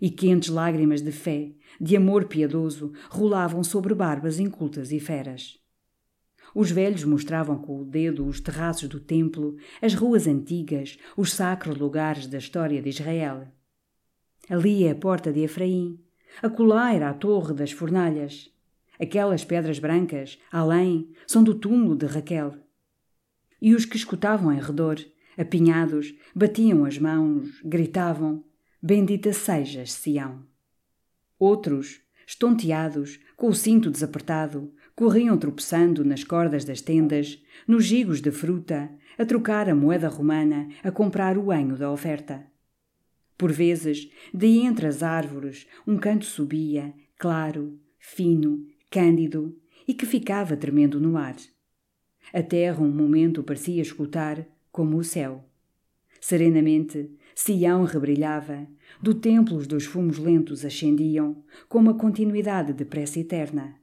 e 0.00 0.10
quentes 0.10 0.48
lágrimas 0.48 1.02
de 1.02 1.12
fé, 1.12 1.52
de 1.80 1.96
amor 1.96 2.26
piedoso, 2.26 2.92
rolavam 3.10 3.62
sobre 3.64 3.94
barbas 3.94 4.38
incultas 4.38 4.92
e 4.92 5.00
feras. 5.00 5.58
Os 6.54 6.70
velhos 6.70 7.04
mostravam 7.04 7.58
com 7.58 7.80
o 7.80 7.84
dedo 7.84 8.26
os 8.26 8.40
terraços 8.40 8.88
do 8.88 9.00
templo, 9.00 9.56
as 9.80 9.94
ruas 9.94 10.26
antigas, 10.26 10.98
os 11.16 11.32
sacros 11.32 11.76
lugares 11.76 12.26
da 12.26 12.38
história 12.38 12.80
de 12.80 12.88
Israel. 12.88 13.46
Ali 14.48 14.84
é 14.84 14.92
a 14.92 14.94
porta 14.94 15.32
de 15.32 15.40
Efraim, 15.40 16.00
acolá 16.42 16.94
era 16.94 17.10
a 17.10 17.14
torre 17.14 17.54
das 17.54 17.70
fornalhas. 17.70 18.50
Aquelas 18.98 19.44
pedras 19.44 19.78
brancas, 19.78 20.38
além, 20.50 21.12
são 21.26 21.44
do 21.44 21.54
túmulo 21.54 21.94
de 21.94 22.06
Raquel. 22.06 22.54
E 23.60 23.74
os 23.74 23.84
que 23.84 23.96
escutavam 23.96 24.52
em 24.52 24.60
redor, 24.60 24.98
apinhados, 25.36 26.14
batiam 26.34 26.84
as 26.84 26.98
mãos, 26.98 27.60
gritavam: 27.64 28.44
Bendita 28.82 29.32
sejas, 29.32 29.92
Sião. 29.92 30.44
Outros, 31.38 32.00
estonteados, 32.26 33.20
com 33.36 33.48
o 33.48 33.54
cinto 33.54 33.90
desapertado, 33.90 34.72
corriam 34.98 35.38
tropeçando 35.38 36.04
nas 36.04 36.24
cordas 36.24 36.64
das 36.64 36.80
tendas, 36.80 37.40
nos 37.68 37.84
gigos 37.84 38.20
de 38.20 38.32
fruta, 38.32 38.90
a 39.16 39.24
trocar 39.24 39.68
a 39.68 39.74
moeda 39.74 40.08
romana, 40.08 40.68
a 40.82 40.90
comprar 40.90 41.38
o 41.38 41.52
anho 41.52 41.76
da 41.76 41.88
oferta. 41.88 42.44
Por 43.36 43.52
vezes, 43.52 44.10
de 44.34 44.58
entre 44.58 44.88
as 44.88 45.04
árvores, 45.04 45.68
um 45.86 45.96
canto 45.96 46.24
subia, 46.24 46.92
claro, 47.16 47.78
fino, 48.00 48.66
cândido, 48.90 49.56
e 49.86 49.94
que 49.94 50.04
ficava 50.04 50.56
tremendo 50.56 51.00
no 51.00 51.16
ar. 51.16 51.36
A 52.34 52.42
terra 52.42 52.82
um 52.82 52.90
momento 52.90 53.44
parecia 53.44 53.80
escutar, 53.80 54.44
como 54.72 54.96
o 54.96 55.04
céu. 55.04 55.44
Serenamente, 56.20 57.08
Sião 57.36 57.84
rebrilhava, 57.84 58.66
do 59.00 59.14
templo 59.14 59.58
os 59.58 59.68
dois 59.68 59.84
fumos 59.84 60.18
lentos 60.18 60.64
ascendiam, 60.64 61.44
com 61.68 61.78
uma 61.78 61.94
continuidade 61.94 62.72
de 62.72 62.84
prece 62.84 63.20
eterna. 63.20 63.78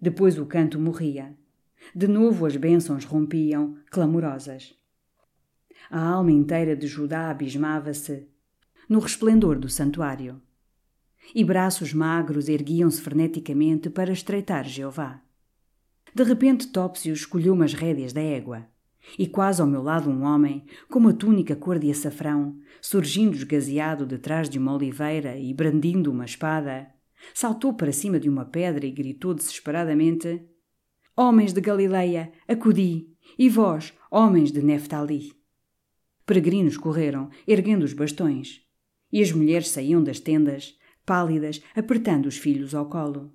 Depois 0.00 0.38
o 0.38 0.46
canto 0.46 0.80
morria. 0.80 1.36
De 1.94 2.08
novo 2.08 2.46
as 2.46 2.56
bênçãos 2.56 3.04
rompiam, 3.04 3.76
clamorosas. 3.90 4.74
A 5.90 6.00
alma 6.00 6.32
inteira 6.32 6.76
de 6.76 6.86
Judá 6.86 7.30
abismava-se 7.30 8.26
no 8.88 8.98
resplendor 8.98 9.58
do 9.58 9.68
santuário. 9.68 10.40
E 11.34 11.44
braços 11.44 11.92
magros 11.92 12.48
erguiam-se 12.48 13.00
freneticamente 13.00 13.90
para 13.90 14.12
estreitar 14.12 14.66
Jeová. 14.66 15.22
De 16.14 16.24
repente 16.24 16.68
Topsio 16.68 17.12
escolheu 17.12 17.52
umas 17.52 17.72
rédeas 17.72 18.12
da 18.12 18.20
égua, 18.20 18.66
e 19.18 19.26
quase 19.26 19.60
ao 19.60 19.66
meu 19.66 19.82
lado 19.82 20.10
um 20.10 20.22
homem, 20.22 20.64
com 20.88 20.98
uma 20.98 21.12
túnica 21.12 21.54
cor 21.54 21.78
de 21.78 21.90
açafrão, 21.90 22.58
surgindo 22.80 23.36
esgazeado 23.36 24.04
detrás 24.04 24.48
de 24.48 24.58
uma 24.58 24.74
oliveira 24.74 25.36
e 25.36 25.52
brandindo 25.54 26.10
uma 26.10 26.24
espada, 26.24 26.88
saltou 27.34 27.74
para 27.74 27.92
cima 27.92 28.18
de 28.18 28.28
uma 28.28 28.44
pedra 28.44 28.86
e 28.86 28.90
gritou 28.90 29.34
desesperadamente: 29.34 30.42
Homens 31.16 31.52
de 31.52 31.60
Galileia, 31.60 32.32
acudi! 32.48 33.08
E 33.38 33.48
vós, 33.48 33.92
homens 34.10 34.50
de 34.50 34.62
Neftali! 34.62 35.32
Peregrinos 36.26 36.76
correram, 36.76 37.28
erguendo 37.46 37.82
os 37.82 37.92
bastões, 37.92 38.62
e 39.12 39.20
as 39.20 39.32
mulheres 39.32 39.68
saíam 39.68 40.02
das 40.02 40.20
tendas, 40.20 40.78
pálidas, 41.04 41.60
apertando 41.74 42.26
os 42.26 42.36
filhos 42.36 42.74
ao 42.74 42.88
colo. 42.88 43.32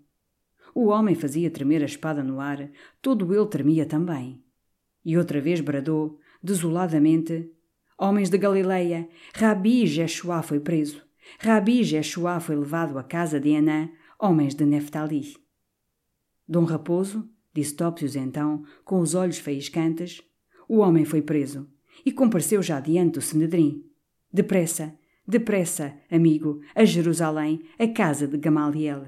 O 0.73 0.87
homem 0.87 1.15
fazia 1.15 1.51
tremer 1.51 1.81
a 1.81 1.85
espada 1.85 2.23
no 2.23 2.39
ar, 2.39 2.69
todo 3.01 3.33
ele 3.33 3.45
tremia 3.47 3.85
também. 3.85 4.43
E 5.03 5.17
outra 5.17 5.39
vez 5.39 5.61
bradou, 5.61 6.19
desoladamente: 6.41 7.51
Homens 7.97 8.29
de 8.29 8.37
Galileia, 8.37 9.07
Rabi 9.33 9.87
Jeshua 9.87 10.41
foi 10.41 10.59
preso. 10.59 11.01
Rabi 11.39 11.83
Jeshua 11.83 12.39
foi 12.39 12.55
levado 12.55 12.97
à 12.97 13.03
casa 13.03 13.39
de 13.39 13.55
Anã, 13.55 13.89
homens 14.19 14.55
de 14.55 14.65
Neftali. 14.65 15.35
Dom 16.47 16.63
Raposo, 16.63 17.29
disse 17.53 17.75
Tópsios 17.75 18.15
então, 18.15 18.63
com 18.83 18.99
os 18.99 19.15
olhos 19.15 19.39
faiscantes, 19.39 20.21
o 20.67 20.77
homem 20.77 21.05
foi 21.05 21.21
preso 21.21 21.69
e 22.05 22.11
compareceu 22.11 22.61
já 22.61 22.79
diante 22.79 23.13
do 23.13 23.21
Senedrim. 23.21 23.83
Depressa, 24.31 24.97
depressa, 25.27 25.97
amigo, 26.11 26.61
a 26.75 26.83
Jerusalém, 26.85 27.61
a 27.79 27.87
casa 27.87 28.27
de 28.27 28.37
Gamaliel. 28.37 29.07